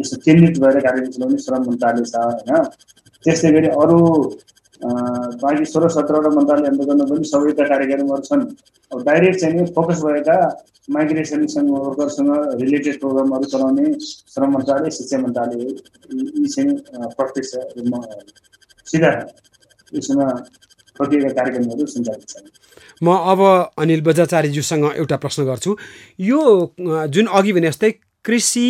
यसो 0.00 0.16
केन्द्रित 0.24 0.58
भएर 0.62 0.80
कार्यक्रम 0.86 1.12
चलाउने 1.12 1.38
श्रम 1.44 1.62
मन्त्रालय 1.68 2.04
छ 2.04 2.16
होइन। 2.16 2.64
त्यस्तै 3.24 3.50
गरी 3.52 3.68
अरू 3.82 3.98
बाँकी 4.84 5.64
सोह्र 5.64 5.88
सत्रवटा 5.88 6.30
मन्त्रालय 6.36 6.68
अन्तर्गतमा 6.68 7.04
पनि 7.10 7.24
सबैका 7.24 7.64
कार्यक्रमहरू 7.68 8.22
छन् 8.28 8.42
अब 8.92 9.02
डाइरेक्ट 9.08 9.40
चाहिँ 9.40 9.66
फोकस 9.76 10.00
भएका 10.04 10.36
माइग्रेसनसँग 10.94 11.70
वर्करसँग 11.74 12.30
रिलेटेड 12.62 13.00
प्रोग्रामहरू 13.00 13.44
चलाउने 13.52 13.84
श्रम 14.00 14.50
मन्त्रालय 14.54 14.90
शिक्षा 14.98 15.18
मन्त्रालय 15.18 15.62
यी 15.62 16.46
चाहिँ 16.46 16.74
प्रत्यक्ष 17.16 17.54
रूपमा 17.76 18.00
सिधा 18.92 19.12
यसमा 19.92 20.26
प्रतियोगिता 20.98 21.34
कार्यक्रमहरू 21.34 21.86
सञ्चालित 21.86 22.28
छन्। 22.28 22.48
म 23.02 23.16
अब 23.32 23.40
अनिल 23.78 24.00
बजाचार्यज्यूसँग 24.06 24.84
एउटा 24.94 25.16
प्रश्न 25.16 25.44
गर्छु। 25.44 25.76
यो 26.20 26.42
जुन 27.14 27.26
अघि 27.38 27.52
भने 27.52 27.68
जस्तै 27.68 27.90
कृषि 28.24 28.68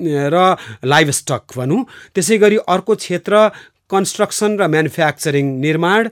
र 0.00 0.36
लाइभ 0.84 1.10
स्टक 1.10 1.56
भनौँ 1.56 1.84
त्यसै 2.14 2.38
गरी 2.38 2.56
अर्को 2.68 2.94
क्षेत्र 2.94 3.48
कन्स्ट्रक्सन 3.90 4.56
र 4.60 4.66
म्यानुफ्याक्चरिङ 4.74 5.46
निर्माण 5.64 6.08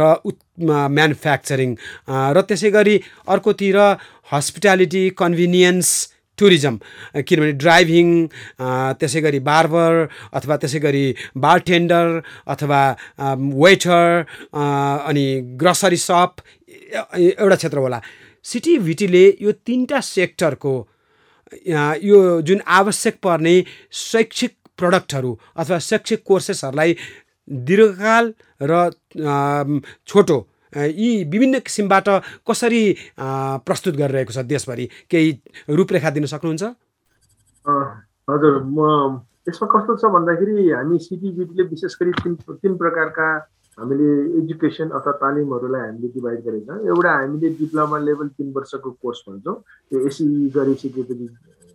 र 0.00 0.02
म्यानुफ्याक्चरिङ 0.96 1.70
र 2.36 2.40
त्यसै 2.48 2.70
गरी 2.76 2.96
अर्कोतिर 3.34 3.78
हस्पिटालिटी 4.32 5.04
कन्भिनियन्स 5.20 5.88
टुरिज्म 6.38 6.76
किनभने 7.28 7.52
ड्राइभिङ 7.62 8.08
त्यसै 9.00 9.20
गरी 9.26 9.38
बार्बर 9.48 9.92
अथवा 10.36 10.56
त्यसै 10.62 10.80
गरी 10.84 11.06
बारटेन्डर 11.44 12.06
अथवा 12.54 12.80
वेटर 13.64 14.04
अनि 15.08 15.26
ग्रसरी 15.60 15.96
सप 15.96 16.44
एउटा 17.22 17.56
क्षेत्र 17.56 17.78
होला। 17.78 18.00
सिटी 18.44 18.76
भिटीले 18.88 19.24
यो 19.42 19.52
तिनवटा 19.66 20.00
सेक्टरको 20.08 20.74
यो 22.04 22.18
जुन 22.46 22.60
आवश्यक 22.78 23.16
पर्ने 23.24 23.56
शैक्षिक 24.04 24.52
प्रडक्टहरू 24.78 25.32
अथवा 25.56 25.78
शैक्षिक 25.90 26.22
कोर्सेसहरूलाई 26.26 26.96
दीर्घकाल 27.48 28.24
र 28.62 28.72
छोटो 30.06 30.38
यी 30.76 31.10
विभिन्न 31.32 31.58
किसिमबाट 31.66 32.08
कसरी 32.48 32.82
प्रस्तुत 33.66 33.94
गरिरहेको 33.96 34.32
छ 34.32 34.44
देशभरि? 34.46 34.86
केही 35.10 35.30
रूपरेखा 35.70 36.10
दिन 36.10 36.26
सक्नुहुन्छ? 36.26 36.64
हजुर 38.30 38.54
म 38.66 38.78
यसमा 39.48 39.66
कस्तो 39.72 39.96
छ 39.96 40.10
भन्दाखेरि 40.10 40.70
हामी 40.70 40.98
सिटिबिटीले 40.98 41.62
विशेष 41.70 41.94
गरी 42.02 42.12
तिन 42.22 42.34
तिन 42.50 42.76
प्रकारका 42.76 43.26
हामीले 43.78 44.08
एजुकेसन 44.42 44.88
अथवा 44.98 45.12
तालिमहरूलाई 45.22 45.82
हामीले 45.86 46.08
डिभाइड 46.12 46.40
गरेका 46.44 46.72
छौँ। 46.76 46.86
एउटा 46.90 47.10
हामीले 47.14 47.48
डिप्लोमा 47.60 47.98
लेभल 48.08 48.28
तिन 48.36 48.52
वर्षको 48.56 48.90
कोर्स 49.02 49.22
भन्छौँ। 49.28 49.56
त्यो 49.88 50.06
एसी 50.06 50.24
गरिसकेपछि 50.56 51.26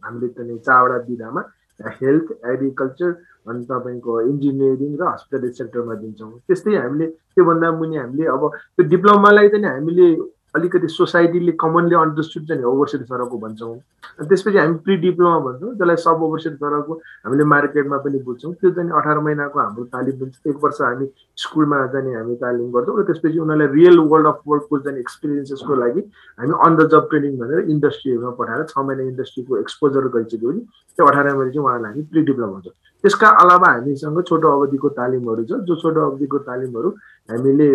हामीले 0.03 0.27
चाहिँ 0.35 0.57
चारवटा 0.67 0.97
विधामा 1.09 1.41
हेल्थ 1.87 2.27
एग्रिकल्चर 2.45 3.11
अनि 3.47 3.63
तपाईँको 3.65 4.21
इन्जिनियरिङ 4.21 4.91
र 4.99 5.03
हस्पिटल 5.07 5.49
सेक्टरमा 5.51 5.95
दिन्छौँ। 5.95 6.31
त्यस्तै 6.47 6.75
हामीले 6.75 7.07
त्योभन्दा 7.07 7.71
मुनि 7.71 7.97
हामीले 7.97 8.25
अब 8.27 8.43
त्यो 8.75 8.87
डिप्लोमालाई 8.87 9.49
चाहिँ 9.49 9.65
हामीले 9.65 10.07
अलिकति 10.55 10.87
सोसाइटीले 10.87 11.51
कमनली 11.63 11.95
अन्डरस्टुड 11.95 12.47
चाहिँ 12.47 12.63
ओभरसिड 12.63 13.03
सरको 13.07 13.37
भन्छौँ। 13.39 13.75
अनि 14.19 14.27
त्यसपछि 14.27 14.57
हामी 14.57 14.75
प्रि 14.83 14.95
डिप्लोमा 15.03 15.39
भन्छौँ 15.45 15.73
जसलाई 15.75 15.95
सब 16.05 16.23
ओभरसिड 16.27 16.55
सरको 16.59 16.93
हामीले 17.25 17.43
मार्केटमा 17.53 17.97
पनि 18.03 18.19
बुझ्छौँ। 18.27 18.53
त्यो 18.59 18.71
चाहिँ 18.71 18.91
अठार 18.99 19.19
महिनाको 19.23 19.59
हाम्रो 19.59 19.83
तालिम 19.95 20.19
हुन्छ। 20.19 20.35
एक 20.51 20.57
वर्ष 20.63 20.81
हामी 20.81 21.07
स्कुलमा 21.43 21.85
जाने 21.93 22.13
हामी 22.13 22.35
तालिम 22.43 22.67
गर्छौँ 22.75 22.99
र 22.99 23.03
त्यसपछि 23.07 23.39
उनीहरूलाई 23.39 23.67
रियल 23.79 23.99
वर्ल्ड 24.11 24.27
अफ 24.27 24.41
वर्ल्डको 24.47 24.79
जाने 24.83 24.99
एक्सपिरियन्सेसको 24.99 25.75
लागि 25.83 26.01
हामी 26.39 26.53
अन 26.67 26.75
द 26.75 26.89
जब 26.91 27.07
ट्रेनिङ 27.09 27.37
भनेर 27.39 27.59
इन्डस्ट्रीहरूमा 27.71 28.31
पठाएर 28.39 28.63
छ 28.67 28.77
महिना 28.77 29.03
इन्डस्ट्रीको 29.15 29.57
एक्सपोजर 29.63 30.07
गरिसक्यो 30.11 30.51
भने 30.51 30.61
त्यो 30.97 31.05
अठार 31.07 31.25
महिना 31.35 31.51
चाहिँ 31.51 31.63
उहाँहरूलाई 31.63 31.91
हामी 31.91 32.03
प्रि 32.11 32.21
डिप्लोमा 32.27 32.53
भन्छौँ। 32.53 32.75
त्यसका 33.03 33.27
अलावा 33.41 33.67
हामीसँग 33.71 34.21
छोटो 34.27 34.47
अवधिको 34.51 34.89
तालिमहरू 34.99 35.43
छ 35.47 35.63
जो 35.65 35.75
छोटो 35.81 36.01
अवधिको 36.11 36.37
तालिमहरू 36.45 36.89
हामीले 37.31 37.69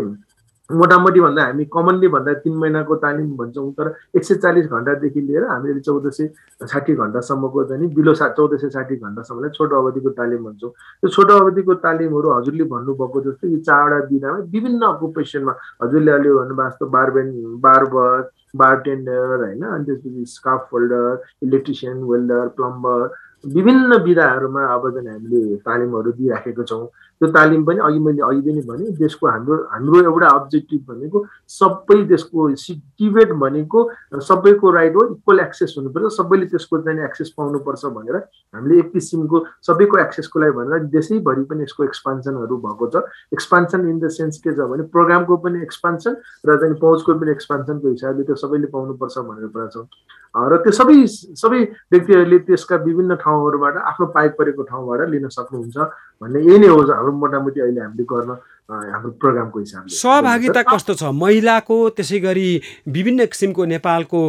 मोटामोटी 0.71 1.21
भन्दा 1.21 1.43
हामी 1.45 1.65
कमनली 1.73 2.09
भन्दा 2.09 2.33
तिन 2.43 2.55
महिनाको 2.59 2.95
तालिम 3.03 3.37
भन्छौँ 3.37 3.73
तर 3.73 3.93
एक 4.17 4.25
सय 4.25 4.35
चालिस 4.35 4.67
घन्टादेखि 4.67 5.21
लिएर 5.21 5.45
हामीले 5.47 5.81
चौध 5.81 6.09
सय 6.11 6.29
साठी 6.63 6.95
घन्टासम्मको 6.95 7.65
चाहिँ 7.65 7.89
बिलो 7.95 8.15
सा 8.15 8.29
चौध 8.37 8.57
सय 8.61 8.71
साठी 8.71 8.97
घन्टासम्मलाई 8.97 9.51
छोटो 9.57 9.83
अवधिको 9.83 10.11
तालिम 10.19 10.45
भन्छौँ। 10.45 10.71
त्यो 10.71 11.09
छोटो 11.09 11.39
अवधिको 11.41 11.75
तालिमहरू 11.87 12.33
हजुरले 12.33 12.65
भन्नुभएको 12.73 13.21
जस्तो 13.31 13.49
यी 13.49 13.59
चारवटा 13.61 14.07
विधामा 14.11 14.39
विभिन्न 14.55 14.83
अकुपेसनमा 14.87 15.55
हजुरले 15.83 16.11
अलि 16.13 16.31
भन्नुभएको 16.31 16.69
जस्तो 16.71 16.87
बारबेन 16.97 17.31
बार्बर 17.63 18.31
बारटेन्डर 18.57 19.45
होइन 19.45 19.63
अनि 19.63 19.85
त्यसपछि 19.85 20.25
scarf 20.35 20.69
holder 20.73 21.23
electrician 21.47 22.03
welder 22.11 22.47
plumber 22.57 23.09
विभिन्न 23.55 23.97
विधाहरूमा 24.03 24.63
अब 24.75 24.91
चाहिँ 24.91 25.09
हामीले 25.09 25.57
तालिमहरू 25.67 26.13
दिइराखेको 26.13 26.63
छौँ। 26.63 26.87
त्यो 27.21 27.29
तालिम 27.33 27.65
पनि 27.65 27.81
अघि 27.81 27.99
मैले 28.07 28.23
अघि 28.23 28.41
पनि 28.47 28.63
भने 28.69 28.91
देशको 28.97 29.27
हाम्रो 29.27 29.57
हाम्रो 29.73 30.01
एउटा 30.03 30.29
अब्जेक्टिभ 30.39 30.81
भनेको 30.89 31.25
सबै 31.49 32.03
देशको 32.13 32.49
टिबेट 32.71 33.33
भनेको 33.43 33.85
सबैको 34.29 34.71
राइट 34.73 34.97
हो 34.97 35.05
इक्वल 35.13 35.41
एक्सेस 35.41 35.75
हुनुपर्छ 35.79 36.13
सबैले 36.17 36.47
त्यसको 36.53 36.79
चाहिँ 36.79 37.05
एक्सेस 37.05 37.31
पाउनुपर्छ 37.39 37.85
भनेर 37.97 38.17
हामीले 38.17 38.79
एक 38.81 38.93
किसिमको 38.93 39.45
सबैको 39.69 39.99
एक्सेसको 39.99 40.41
लागि 40.41 40.53
भनेर 40.59 40.85
देशैभरि 40.97 41.45
पनि 41.51 41.63
यसको 41.63 41.85
एक्सपान्सनहरू 41.85 42.57
भएको 42.67 42.91
छ। 42.93 43.03
एक्सपान्सन 43.33 43.89
इन 43.89 43.99
द 43.99 44.09
सेन्स 44.19 44.39
के 44.45 44.53
छ 44.53 44.69
भने 44.73 44.83
प्रोग्रामको 44.93 45.37
पनि 45.47 45.63
एक्सपान्सन 45.63 46.17
र 46.47 46.59
चाहिँ 46.61 46.75
पहुँचको 46.85 47.15
पनि 47.15 47.31
एक्सपान्सनको 47.33 47.89
हिसाबले 47.97 48.25
त्यो 48.25 48.37
सबैले 48.45 48.67
पाउनुपर्छ 48.77 49.19
भनेर 49.19 49.49
कुरा 49.57 49.67
छ। 49.73 49.89
र 50.37 50.57
त्यो 50.63 50.73
सबै 50.77 50.97
सबै 51.41 51.61
व्यक्तिहरूले 51.93 52.39
त्यसका 52.45 52.77
विभिन्न 52.85 53.15
ठाउँहरूबाट 53.25 53.77
आफ्नो 53.91 54.07
पाइप 54.13 54.33
परेको 54.39 54.63
ठाउँबाट 54.69 55.09
लिन 55.11 55.29
सक्नुहुन्छ 55.33 55.77
भन्ने 56.23 56.41
यही 56.45 56.59
नै 56.59 56.69
हो 56.69 56.83
हाम्रो 57.07 57.19
मोटामोटी 57.23 57.61
अहिले 57.61 57.81
हामीले 57.81 58.05
गर्न 58.05 58.31
हाम्रो 58.67 59.11
प्रोग्रामको 59.23 59.59
हिसाबले। 59.59 59.95
सहभागिता 59.95 60.63
कस्तो 60.67 60.95
छ? 60.95 61.03
महिलाको 61.15 61.77
त्यसै 61.95 62.19
गरी 62.19 62.51
विभिन्न 62.91 63.27
किसिमको 63.31 63.63
नेपालको 63.65 64.21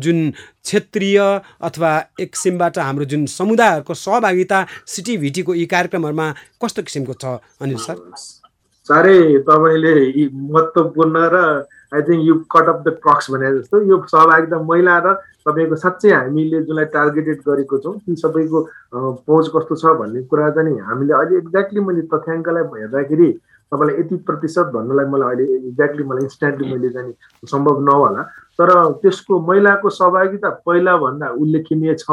जुन 0.00 0.18
क्षेत्रीय 0.64 1.18
अथवा 1.68 1.90
एक 2.20 2.30
किसिमबाट 2.32 2.78
हाम्रो 2.80 3.04
जुन 3.12 3.26
समुदायहरूको 3.28 3.94
सहभागिता 3.94 4.58
सिटिभिटीको 4.88 5.52
यी 5.54 5.66
कार्यक्रमहरूमा 5.68 6.28
कस्तो 6.64 6.80
किसिमको 6.88 7.12
छ 7.20 7.24
अनिल 7.60 7.76
सर? 7.84 7.96
साह्रै 8.88 9.18
तपाईँले 9.44 9.92
महत्त्वपूर्ण 10.32 11.16
र 11.34 11.36
I 11.94 12.02
think 12.08 12.26
you 12.26 12.34
cut 12.50 12.68
off 12.68 12.82
the 12.86 12.96
crux 13.04 13.30
भने 13.30 13.54
जस्तो 13.58 13.82
यो 13.90 14.02
सहभागिता 14.12 14.62
महिला 14.70 14.98
र 15.06 15.14
तपाईँको 15.46 15.76
साँच्चै 15.76 16.12
हामीले 16.12 16.60
जसलाई 16.62 16.84
टार्गेटेड 16.92 17.40
गरेको 17.48 17.78
छौँ 17.78 17.96
ती 18.04 18.16
सबैको 18.22 18.62
पहुँच 18.92 19.50
कस्तो 19.56 19.74
छ 19.76 19.96
भन्ने 19.98 20.22
कुरा 20.30 20.50
चाहिँ 20.58 20.78
हामीले 20.90 21.14
अहिले 21.14 21.36
एक्ज्याक्टली 21.38 21.80
मैले 21.88 22.06
तथ्याङ्कलाई 22.14 22.64
हेर्दाखेरि 22.76 23.28
तपाईँलाई 23.72 24.00
यति 24.00 24.16
प्रतिशत 24.28 24.70
भन्नलाई 24.74 25.06
मलाई 25.12 25.34
अहिले 25.34 25.68
एक्ज्याक्टली 25.68 26.04
मलाई 26.04 26.22
इन्स्ट्यान्टली 26.22 26.72
मैले 26.72 26.88
चाहिँ 26.96 27.12
सम्भव 27.52 27.80
नहोला। 27.90 28.22
तर 28.58 28.70
त्यसको 29.02 29.38
महिलाको 29.50 29.90
सहभागिता 29.90 30.48
पहिलाभन्दा 30.66 31.28
उल्लेखनीय 31.42 31.94
छ। 31.94 32.10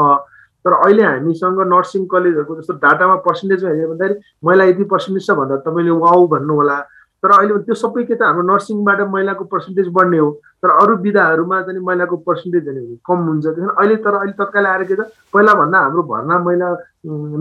तर 0.64 0.72
अहिले 0.72 1.02
हामीसँग 1.02 1.60
नर्सिङ 1.74 2.06
कलेजहरूको 2.10 2.56
जस्तो 2.56 2.74
डाटामा 2.82 3.14
पर्सेन्टेज 3.26 3.64
हेऱ्यो 3.64 3.88
भन्दाखेरि 3.88 4.20
महिला 4.46 4.64
यति 4.64 4.84
पर्सेन्टेज 4.94 5.26
छ 5.26 5.36
भन्दा 5.38 5.56
तपाईँले 5.66 5.94
वाउ 6.02 6.26
भन्नु 6.34 6.54
होला 6.54 6.76
तर 7.22 7.30
अहिले 7.38 7.58
त्यो 7.66 7.74
सबै 7.78 8.02
के 8.04 8.14
त 8.14 8.22
हाम्रो 8.26 8.42
नर्सिङबाट 8.50 9.00
महिलाको 9.14 9.44
पर्सेन्टेज 9.50 9.88
बढ्ने 9.96 10.18
हो 10.18 10.30
तर 10.62 10.70
अरू 10.82 10.96
विधाहरूमा 11.02 11.60
चाहिँ 11.62 11.82
महिलाको 11.88 12.16
पर्सेन्टेज 12.28 12.64
कम 13.06 13.18
हुन्छ। 13.28 13.44
त्यस 13.46 13.68
अहिले 13.78 13.96
तर 14.06 14.14
अहिले 14.20 14.34
तत्काल 14.40 14.66
आएर 14.66 14.82
के 14.90 14.94
छ 14.96 15.06
पहिलाभन्दा 15.34 15.78
हाम्रो 15.86 16.02
भर्ना 16.10 16.38
महिला 16.46 16.70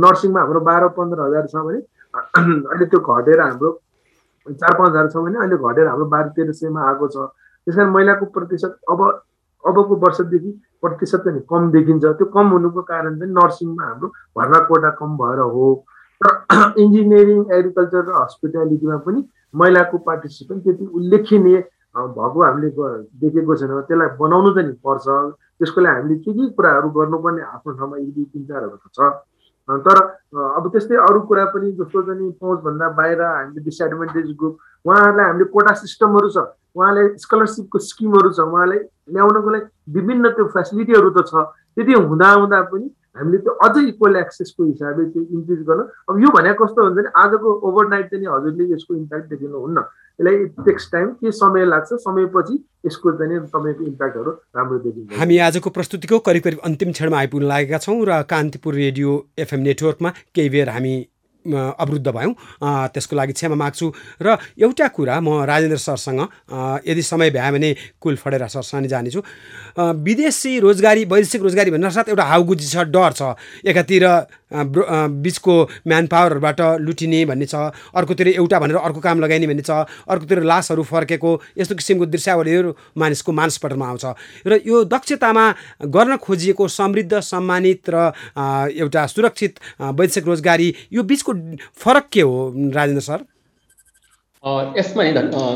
नर्सिङमा 0.06 0.40
हाम्रो 0.42 0.60
बाह्र 0.70 0.88
पन्ध्र 0.98 1.22
हजार 1.26 1.48
छ 1.54 1.66
भने 1.66 1.80
अहिले 2.72 2.86
त्यो 2.94 3.00
घटेर 3.00 3.42
हाम्रो 3.42 3.72
चार 4.48 4.78
पाँच 4.78 4.90
हजार 4.90 5.08
छ 5.10 5.26
भने 5.26 5.38
अहिले 5.42 5.58
घटेर 5.58 5.88
हाम्रो 5.88 6.06
बाह्र 6.14 6.30
तेह्र 6.38 6.54
सयमा 6.62 6.88
आएको 6.90 7.08
छ। 7.08 7.26
त्यस 7.68 7.76
कारण 7.76 7.92
महिलाको 7.98 8.26
प्रतिशत 8.38 8.78
अब 8.90 9.02
अबको 9.64 9.96
वर्षदेखि 10.06 10.52
प्रतिशत 10.82 11.22
चाहिँ 11.26 11.42
कम 11.50 11.72
देखिन्छ। 11.72 12.04
त्यो 12.22 12.26
कम 12.38 12.48
हुनुको 12.54 12.82
कारण 12.94 13.20
चाहिँ 13.20 13.34
नर्सिङमा 13.34 13.84
हाम्रो 13.90 14.08
भर्ना 14.38 14.60
कोटा 14.70 14.90
कम 15.02 15.18
भएर 15.18 15.46
हो। 15.58 15.68
तर 16.22 16.30
इन्जिनियरिङ 16.86 17.40
एग्रिकल्चर 17.52 18.10
र 18.10 18.22
हस्पिटालिटीमा 18.22 18.98
पनि 19.06 19.22
महिलाको 19.54 19.98
पार्टिसिपेन्ट 20.08 20.64
त्यति 20.64 20.86
उल्लेखनीय 20.86 21.58
भएको 21.92 22.44
हामीले 22.44 22.70
देखेको 23.22 23.56
छैन। 23.56 23.72
त्यसलाई 23.88 24.10
बनाउनु 24.20 24.50
चाहिँ 24.56 24.74
पर्छ। 24.86 25.06
त्यसको 25.60 25.82
लागि 25.82 25.96
हामीले 25.96 26.16
के 26.24 26.32
के 26.34 26.50
कुराहरू 26.56 26.90
गर्नुपर्ने 26.90 27.42
आफ्नो 27.42 27.72
ठाउँमा 27.78 27.98
एक 27.98 28.10
दुई 28.16 28.26
तिन 28.32 28.44
चारहरू 28.48 28.78
छ। 28.96 29.12
तर 29.70 29.98
अब 30.58 30.64
त्यस्तै 30.72 30.96
अरू 31.08 31.20
कुरा 31.28 31.46
पनि 31.54 31.72
जस्तो 31.80 32.02
चाहिँ 32.02 32.32
पहुँचभन्दा 32.42 32.88
बाहिर 32.98 33.22
हामीले 33.22 33.62
डिसएडभान्टेज 33.64 34.32
ग्रुप 34.40 34.58
उहाँहरूलाई 34.86 35.26
हामीले 35.26 35.46
कोटा 35.54 35.74
सिस्टमहरू 35.84 36.30
छ 36.30 36.38
उहाँलाई 36.76 37.08
स्कलरसिपको 37.20 37.78
स्किमहरू 37.92 38.30
छ 38.32 38.40
उहाँलाई 38.40 38.80
ल्याउनको 39.12 39.50
लागि 39.52 39.68
विभिन्न 39.96 40.30
त्यो 40.32 40.46
फेसिलिटीहरू 40.56 41.10
त 41.12 41.28
छ। 41.28 41.46
त्यति 41.76 41.94
हुँदा 41.94 42.32
हुँदा 42.32 42.62
पनि 42.72 42.88
हामीले 43.16 43.38
त्यो 43.38 43.54
अझै 43.68 43.82
इक्वल 43.88 44.16
एक्सेसको 44.16 44.64
हिसाबले 44.64 45.06
चाहिँ 45.12 45.28
इन्क्रिज 45.36 45.62
गर्न। 45.70 45.82
अब 46.10 46.20
यो 46.24 46.30
भने 46.32 46.54
कस्तो 46.62 46.84
हुन्छ 46.84 46.96
भने 46.98 47.10
आजको 47.24 47.50
ओभरनाइट 47.70 48.06
चाहिँ 48.12 48.28
हजुरले 48.28 48.74
यसको 48.74 48.96
इम्प्याक्ट 48.96 49.30
देखिनुहुन्न। 49.30 49.84
यसलाई 50.20 50.46
टेक्स 50.66 50.92
टाइम 50.92 51.08
के 51.20 51.32
समय 51.32 51.66
लाग्छ 51.66 51.94
समयपछि 52.08 52.56
यसको 52.86 53.12
चाहिँ 53.12 53.40
तपाईँको 53.52 53.84
इम्प्याक्टहरू 53.84 54.32
राम्रो 54.56 54.80
देखिन्छ। 54.80 55.20
हामी 55.20 55.38
आजको 55.48 55.70
प्रस्तुतिको 55.70 56.20
करिब 56.28 56.44
करिब 56.44 56.60
अन्तिम 56.66 56.92
क्षणमा 56.92 57.18
आइपुग्न 57.20 57.46
लागेका 57.48 57.78
छौँ 57.78 58.00
र 58.08 58.22
कान्तिपुर 58.32 58.74
रेडियो 58.76 59.10
एफएम 59.40 59.60
नेटवर्कमा 59.62 60.10
केही 60.36 60.50
बेर 60.50 60.70
हामी 60.70 60.94
अवरुद्ध 61.48 62.08
भयौँ। 62.12 62.34
त्यसको 62.92 63.16
लागि 63.16 63.34
क्षमा 63.34 63.56
माग्छु। 63.56 63.88
र 64.22 64.36
एउटा 64.60 64.88
कुरा 64.92 65.16
म 65.24 65.48
राजेन्द्र 65.48 65.80
सरसँग 65.80 66.22
यदि 66.84 67.02
समय 67.02 67.30
भ्यायो 67.32 67.52
भने 67.56 67.70
कुल 68.02 68.16
फडेरा 68.20 68.48
सरसँग 68.52 68.86
जानेछु। 68.92 69.22
विदेशी 69.80 70.60
रोजगारी 70.60 71.06
वैदेशिक 71.08 71.42
रोजगारी 71.42 71.72
भन्नासाथ 71.72 72.02
साथ 72.02 72.10
एउटा 72.10 72.24
हाउगुजी 72.26 72.68
छ 72.68 72.78
डर 72.90 73.12
छ। 73.14 73.22
एकातिर 73.64 74.04
बिचको 74.52 75.56
म्यान 75.88 76.08
पावरहरूबाट 76.08 76.62
लुटिने 76.82 77.24
भन्ने 77.26 77.46
छ। 77.46 77.56
अर्कोतिर 77.96 78.28
एउटा 78.36 78.60
भनेर 78.60 78.78
अर्को 78.82 79.00
काम 79.00 79.20
लगाइने 79.22 79.48
भन्ने 79.48 79.64
छ। 79.64 79.86
अर्कोतिर 80.10 80.44
लासहरू 80.44 80.84
फर्केको 80.84 81.32
यस्तो 81.58 81.76
किसिमको 81.76 82.06
दृश्यावलीहरू 82.10 82.70
मानिसको 82.98 83.32
मानसपटलमा 83.32 83.86
आउँछ। 83.88 84.06
र 84.48 84.60
यो 84.66 84.84
दक्षतामा 84.86 85.46
गर्न 85.88 86.18
खोजिएको 86.18 86.68
समृद्ध 86.68 87.14
सम्मानित 87.22 87.90
र 87.90 88.12
एउटा 88.76 89.06
सुरक्षित 89.08 89.54
वैदेशिक 89.80 90.26
रोजगारी 90.28 90.68
यो 90.92 91.04
बिचको 91.04 91.31
फरक 91.76 92.10
के 92.14 92.22
हो 92.22 92.54
राजेन्द्र 92.56 93.02
सर? 93.02 93.26
यसमा 94.78 95.04
नि 95.04 95.12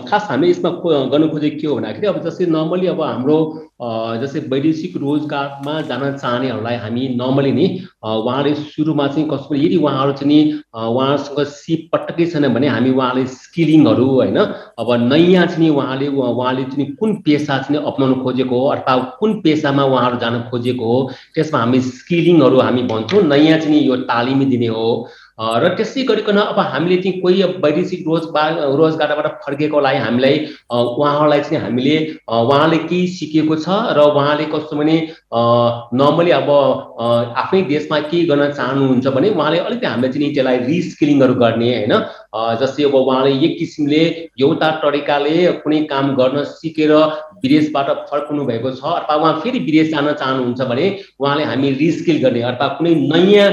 खास 0.09 0.27
हामी 0.29 0.49
यसमा 0.49 0.69
गर्नु 1.11 1.27
खोजेको 1.27 1.57
के 1.61 1.67
हो 1.67 1.75
भन्दाखेरि 1.75 2.07
अब 2.07 2.17
जस्तै 2.21 2.45
नर्मली 2.45 2.87
अब 2.87 3.01
हाम्रो 3.01 3.37
जस्तै 4.21 4.39
वैदेशिक 4.39 4.97
रोजगारमा 4.97 5.81
जान 5.81 6.03
चाहनेहरूलाई 6.17 6.75
हामी 6.75 7.07
नर्मली 7.21 7.51
नि 7.51 7.65
उहाँले 8.05 8.53
सुरुमा 8.55 9.07
चाहिँ 9.07 9.27
कस्तो 9.31 9.55
यदि 9.55 9.77
उहाँहरू 9.77 10.11
चाहिँ 10.11 10.29
नि 10.29 10.61
उहाँहरूसँग 10.75 11.41
सिप 11.55 11.89
पटक्कै 11.93 12.25
छैन 12.25 12.47
भने 12.53 12.67
हामी 12.67 12.91
उहाँले 12.91 13.25
स्किलिङहरू 13.25 14.05
होइन 14.05 14.37
अब 14.37 14.93
नयाँ 15.09 15.47
चाहिँ 15.47 15.69
उहाँले 15.69 16.07
उहाँले 16.07 16.63
चाहिँ 16.69 16.91
कुन 16.95 17.15
पेसा 17.25 17.57
चाहिँ 17.57 17.83
अप्नाउनु 17.83 18.21
खोजेको 18.23 18.59
हो 18.59 18.67
अथवा 18.67 18.97
कुन 19.19 19.39
पेसामा 19.41 19.83
उहाँहरू 19.83 20.17
जान 20.19 20.41
खोजेको 20.51 20.85
हो 20.85 21.11
त्यसमा 21.35 21.59
हामी 21.59 21.81
स्किलिङहरू 21.81 22.59
हामी 22.61 22.83
भन्छौँ 22.83 23.23
नयाँ 23.23 23.59
चाहिँ 23.59 23.81
यो 23.81 23.95
तालिम 24.05 24.49
दिने 24.49 24.67
हो। 24.67 24.89
र 25.37 25.69
त्यसै 25.75 26.03
गरिकन 26.03 26.37
अब 26.37 26.59
हामीले 26.65 26.97
चाहिँ 26.97 27.19
कोही 27.21 27.43
वैदेशिक 27.59 28.03
रोजगार 28.07 28.59
रोजगारबाट 28.75 29.41
फर्केकोलाई 29.45 29.97
हामीलाई 29.97 30.37
उहाँहरूलाई 30.71 31.41
चाहिँ 31.41 31.61
हामीले 31.61 31.95
उहाँले 32.29 32.77
केही 32.85 33.07
सिकेको 33.09 33.55
छ 33.57 33.79
र 33.91 34.05
उहाँले 34.13 34.45
कस्तो 34.47 34.77
भने 34.77 34.95
नर्मली 35.35 36.31
अब 36.31 36.49
आफ्नै 37.37 37.61
देशमा 37.63 37.99
के 38.01 38.23
गर्न 38.25 38.51
चाहनुहुन्छ 38.51 39.07
भने 39.15 39.29
उहाँले 39.29 39.57
अलिकति 39.59 39.87
हामीले 39.87 40.11
चाहिँ 40.13 40.33
त्यसलाई 40.33 40.57
रिस्किलिङहरू 40.59 41.33
गर्ने 41.35 41.71
होइन? 41.71 41.93
जस्तै 42.61 42.83
अब 42.83 42.95
उहाँले 42.95 43.31
एक 43.45 43.57
किसिमले 43.59 43.99
एउटा 44.41 44.69
तरिकाले 44.83 45.35
कुनै 45.63 45.81
काम 45.91 46.15
गर्न 46.15 46.43
सिकेर 46.53 46.93
विदेशबाट 47.43 47.91
फर्कनु 48.11 48.45
भएको 48.45 48.71
छ 48.71 48.93
अथवा 48.93 49.15
उहाँ 49.15 49.33
फेरि 49.43 49.59
विदेश 49.59 49.91
जान 49.91 50.11
चाहनुहुन्छ 50.13 50.69
भने 50.71 50.87
उहाँले 51.19 51.43
हामी 51.43 51.71
रिस्किल 51.83 52.23
गर्ने 52.23 52.41
अथवा 52.53 52.67
कुनै 52.79 52.95
नयाँ 53.03 53.51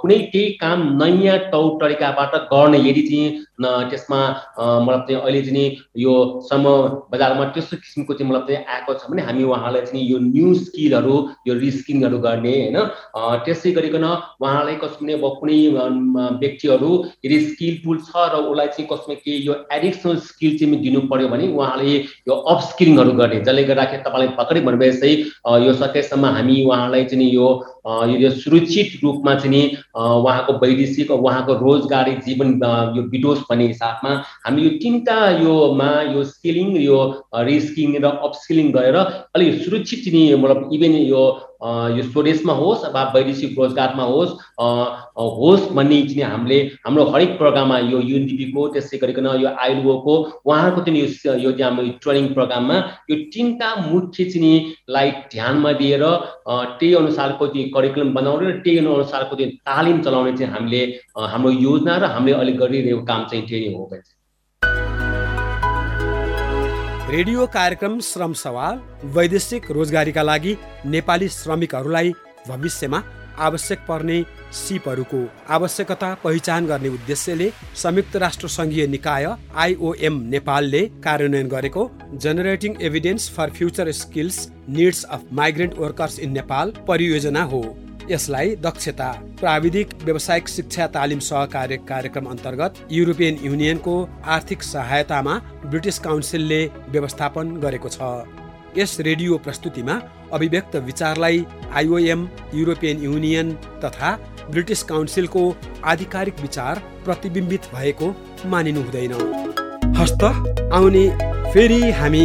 कुनै 0.00 0.18
केही 0.30 0.50
काम 0.62 0.88
नयाँ 1.02 1.38
तौ 1.50 1.68
तरिकाबाट 1.82 2.40
गर्ने 2.54 2.78
यदि 2.88 3.02
चाहिँ 3.02 3.26
त्यसमा 3.60 4.20
मतलब 4.58 5.04
चाहिँ 5.08 5.20
अहिले 5.22 5.42
चाहिँ 5.42 5.76
यो 5.98 6.14
सम 6.46 6.64
बजारमा 7.12 7.44
त्यस्तो 7.54 7.76
किसिमको 7.76 8.14
चाहिँ 8.14 8.30
मतलब 8.30 8.46
चाहिँ 8.48 8.64
आएको 8.64 8.94
छ 8.94 9.10
भने 9.10 9.22
हामी 9.22 9.44
उहाँलाई 9.44 9.82
चाहिँ 9.86 10.04
यो 10.08 10.18
न्यू 10.18 10.54
स्किलहरू 10.54 11.16
यो 11.48 11.54
रिस्किङहरू 11.58 12.18
गर्ने 12.18 12.54
होइन? 12.54 12.78
त्यसै 13.44 13.72
गरिकन 13.72 14.04
उहाँलाई 14.04 14.76
कसो 14.82 15.02
भने 15.02 15.12
अब 15.18 15.24
कुनै 15.40 15.58
व्यक्तिहरू 16.38 16.90
यदि 17.24 17.40
स्किलफुल 17.48 17.98
छ 18.06 18.28
र 18.34 18.42
उसलाई 18.46 18.68
चाहिँ 18.74 18.88
कसमा 18.92 19.14
के 19.26 19.36
यो 19.46 19.54
एडिसनल 19.72 20.16
स्किल 20.28 20.58
चाहिँ 20.58 20.80
दिनु 20.82 21.00
पर्यो 21.10 21.28
भने 21.28 21.48
उहाँले 21.52 21.96
यो 22.28 22.34
अपस्किलिङहरू 22.54 23.12
गर्ने। 23.20 23.40
जसले 23.40 23.64
गर्दाखेरि 23.64 24.02
तपाईँले 24.06 24.28
भर्खरै 24.38 24.60
भन्नुभयो 24.68 24.92
जस्तै 24.92 25.12
यो 25.66 25.72
सकेसम्म 25.82 26.24
हामी 26.36 26.62
उहाँलाई 26.64 27.04
चाहिँ 27.10 27.30
यो 27.32 27.48
यो 27.88 28.30
सुरक्षित 28.32 29.00
रूपमा 29.02 29.34
चाहिँ 29.34 29.66
उहाँको 29.96 30.52
वैदेशिक 30.58 31.10
उहाँको 31.10 31.54
रोजगारी 31.56 32.14
जीवन 32.26 32.48
यो 32.96 33.02
बिटोस् 33.08 33.40
भन्ने 33.50 33.66
हिसाबमा 33.66 34.10
हामी 34.44 34.62
यो 34.62 34.70
तिनवटा 34.78 35.18
योमा 35.38 35.90
यो 36.12 36.24
स्किलिङ 36.26 36.76
यो 36.76 36.98
रिस्किङ 37.42 37.96
र 37.96 38.06
अपस्किलिङ 38.22 38.72
गरेर 38.72 38.96
अलिक 38.96 39.62
सुरक्षित 39.62 40.04
चाहिँ 40.04 40.34
मतलब 40.34 40.68
इभेन 40.72 40.94
यो 41.04 41.22
यो 41.60 42.02
स्वदेशमा 42.04 42.52
होस् 42.54 42.84
वा 42.94 43.02
वैदेशिक 43.14 43.58
रोजगारमा 43.58 44.02
होस् 44.04 44.32
होस् 45.38 45.68
भन्ने 45.72 46.00
चाहिँ 46.04 46.22
हामीले 46.24 46.58
हाम्रो 46.84 47.04
हरेक 47.06 47.36
प्रोग्राममा 47.38 47.78
यो 47.80 48.00
युएनडिपीको 48.00 48.66
त्यसै 48.68 48.98
गरिकन 48.98 49.26
यो 49.36 49.48
आइलओको 49.58 50.14
उहाँहरूको 50.46 50.82
चाहिँ 50.82 51.00
यो 51.00 51.34
यो 51.36 51.52
चाहिँ 51.52 51.64
हाम्रो 51.64 51.86
ट्रेनिङ 51.98 52.28
प्रोग्राममा 52.34 52.76
यो 53.10 53.16
तिनवटा 53.32 53.74
मुख्य 53.86 54.24
चिनीलाई 54.26 55.10
ध्यानमा 55.32 55.72
दिएर 55.74 56.04
त्यही 56.48 56.92
अनुसारको 56.94 57.46
चाहिँ 57.48 57.68
करिकुलम 57.70 58.14
बनाउने 58.14 58.46
र 58.48 58.60
त्यही 58.60 58.78
अनुसारको 58.78 59.36
चाहिँ 59.36 59.56
तालिम 59.66 60.00
चलाउने 60.02 60.36
चाहिँ 60.36 60.52
हामीले 60.52 60.84
हाम्रो 61.26 61.50
योजना 61.58 61.96
र 61.96 62.12
हामीले 62.14 62.36
अहिले 62.36 62.52
गरिरहेको 62.56 63.04
काम 63.04 63.26
चाहिँ 63.26 63.46
त्यही 63.48 63.72
हो 63.72 63.90
रेडियो 67.10 67.46
कार्यक्रम 67.46 67.98
श्रम 68.00 68.32
सवाल 68.38 68.80
वैदेशिक 69.12 69.70
रोजगारीका 69.72 70.22
लागि 70.22 70.54
नेपाली 70.86 71.28
श्रमिकहरूलाई 71.28 72.12
भविष्यमा 72.48 73.02
आवश्यक 73.46 73.78
पर्ने 73.88 74.18
सिपहरूको 74.58 75.20
आवश्यकता 75.56 76.12
पहिचान 76.24 76.66
गर्ने 76.66 76.88
उद्देश्यले 76.88 77.50
संयुक्त 77.82 78.16
राष्ट्र 78.24 78.48
सङ्घीय 78.48 78.86
निकाय 78.86 79.26
आइओएम 79.64 80.20
नेपालले 80.34 80.82
कार्यान्वयन 81.04 81.48
गरेको 81.48 81.90
generating 82.24 82.76
evidence 82.88 83.30
for 83.36 83.50
future 83.58 83.92
skills 84.00 84.46
needs 84.70 85.04
of 85.06 85.24
migrant 85.40 85.78
workers 85.78 86.18
in 86.18 86.32
Nepal 86.32 86.74
परियोजना 86.88 87.42
हो। 87.52 87.62
यसलाई 88.10 88.54
दक्षता 88.64 89.08
प्राविधिक 89.40 89.88
व्यावसायिक 90.04 90.48
शिक्षा 90.48 90.86
तालिम 90.94 91.18
सहकार्य 91.20 91.76
कार्यक्रम 91.88 92.26
अन्तर्गत 92.26 92.74
युरोपियन 92.92 93.38
युनियनको 93.42 93.94
आर्थिक 94.36 94.62
सहायतामा 94.64 95.34
ब्रिटिस 95.66 95.98
काउन्सिलले 96.06 96.60
व्यवस्थापन 96.88 97.56
गरेको 97.64 97.88
छ। 97.88 97.98
यस 98.78 98.96
रेडियो 99.00 99.36
प्रस्तुतिमा 99.44 99.94
अभिव्यक्त 100.32 100.76
विचारलाई 100.88 101.44
आइओएम 101.74 102.28
युरोपियन 102.54 103.02
युनियन 103.02 103.52
तथा 103.84 104.10
ब्रिटिस 104.50 104.82
काउन्सिलको 104.90 105.42
आधिकारिक 105.84 106.40
विचार 106.40 106.82
प्रतिबिम्बित 107.04 107.68
भएको 107.74 108.14
मानिनु 108.46 108.80
हुँदैन 108.82 109.14
हस्त 109.98 110.24
आउने 110.24 111.04
फेरि 111.52 111.80
हामी 112.00 112.24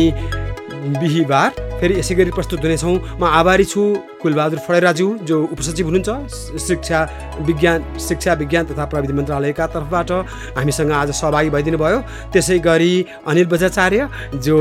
बिहिबार 0.99 1.49
फेरि 1.79 1.99
यसै 1.99 2.15
गरी 2.15 2.31
प्रस्तुत 2.31 2.63
हुनेछौँ। 2.63 2.97
म 3.19 3.23
आभारी 3.33 3.65
छु। 3.65 3.83
कुलबहादुर 4.23 4.59
फडेराज्यू 4.67 5.07
जो 5.29 5.37
उपसचिव 5.53 5.85
हुनुहुन्छ 5.87 6.59
शिक्षा 6.67 6.99
विज्ञान 7.47 7.79
शिक्षा 7.99 8.33
विज्ञान 8.41 8.65
तथा 8.65 8.85
प्रविधि 8.91 9.13
मन्त्रालयका 9.13 9.65
तर्फबाट 9.75 10.11
हामीसँग 10.57 10.91
आज 10.91 11.09
सहभागी 11.11 11.49
भइदिनु 11.55 11.77
भयो 11.77 11.99
त्यसै 12.33 12.57
गरी 12.63 12.93
अनिल 13.27 13.47
बजाचार्य 13.53 14.07
जो 14.45 14.57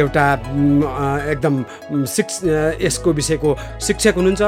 एउटा 0.00 0.26
एकदम 1.32 1.54
शिक्ष 2.14 2.34
यसको 2.86 3.12
विषयको 3.18 3.50
शिक्षक 3.86 4.14
हुनुहुन्छ 4.16 4.42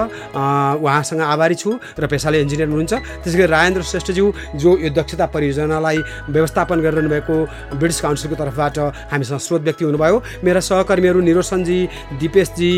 उहाँसँग 0.79 1.21
आभारी 1.33 1.55
छु 1.63 1.71
र 1.99 2.07
पेसाले 2.07 2.41
इन्जिनियर 2.47 2.69
हुनुहुन्छ। 2.69 2.93
त्यसै 3.23 3.39
गरी 3.39 3.51
राजेन्द्र 3.51 3.83
श्रेष्ठज्यू 3.91 4.27
जो 4.63 4.71
यो 4.79 4.91
दक्षता 4.95 5.27
परियोजनालाई 5.35 5.99
व्यवस्थापन 6.31 6.79
गरिरहनु 6.87 7.11
भएको 7.11 7.37
ब्रिटिस 7.81 8.01
काउन्सिलको 8.01 8.37
तर्फबाट 8.43 8.79
हामीसँग 9.13 9.41
स्रोत 9.47 9.63
व्यक्ति 9.67 9.85
हुनुभयो। 9.85 10.17
मेरा 10.47 10.61
सहकर्मीहरू 10.71 11.21
निरोसनजी 11.29 11.79
दिपेशजी 12.23 12.73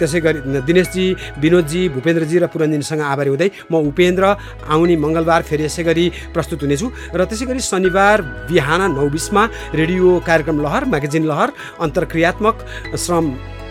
त्यसै 0.00 0.20
गरी 0.26 0.39
दिनेशजी 0.40 1.06
विनोदजी 1.42 1.82
भूपेन्द्रजी 1.94 2.36
र 2.38 2.46
पुरञ्जिनीसँग 2.52 3.00
आभारी 3.12 3.30
हुँदै 3.30 3.48
म 3.70 3.74
उपेन्द्र 3.90 4.24
आउने 4.68 4.96
मङ्गलबार 5.04 5.42
फेरि 5.48 5.64
यसै 5.68 5.82
गरी 5.88 6.06
प्रस्तुत 6.34 6.60
हुनेछु 6.64 6.86
र 7.14 7.20
त्यसै 7.28 7.46
गरी 7.50 7.60
शनिबार 7.60 8.18
बिहान 8.50 8.82
नौ 8.96 9.06
बिसमा 9.08 9.42
रेडियो 9.80 10.08
कार्यक्रम 10.28 10.56
लहर 10.64 10.84
म्यागजिन 10.92 11.24
लहर 11.30 11.48
अन्तर्क्रियात्मक 11.84 12.56
श्रम 12.96 13.24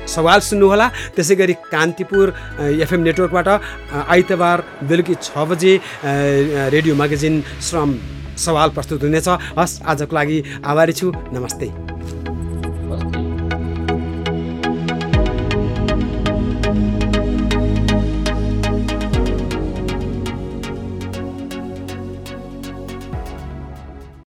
सवाल 0.09 0.39
सुन्नुहोला। 0.41 0.87
त्यसै 1.15 1.35
गरी 1.37 1.53
कान्तिपुर 1.69 2.27
एफएम 2.81 3.01
नेटवर्कबाट 3.07 3.47
आइतबार 4.09 4.57
बेलुकी 4.89 5.15
छ 5.21 5.37
बजे 5.49 5.73
रेडियो 6.73 6.93
म्यागजिन 6.97 7.35
श्रम 7.61 7.89
सवाल 8.45 8.69
प्रस्तुत 8.75 9.03
हुनेछ। 9.05 9.27
हस् 9.59 9.81
आजको 9.85 10.15
लागि 10.15 10.37
आभारी 10.65 10.93
छु। 10.97 11.07
नमस्ते। 11.37 11.67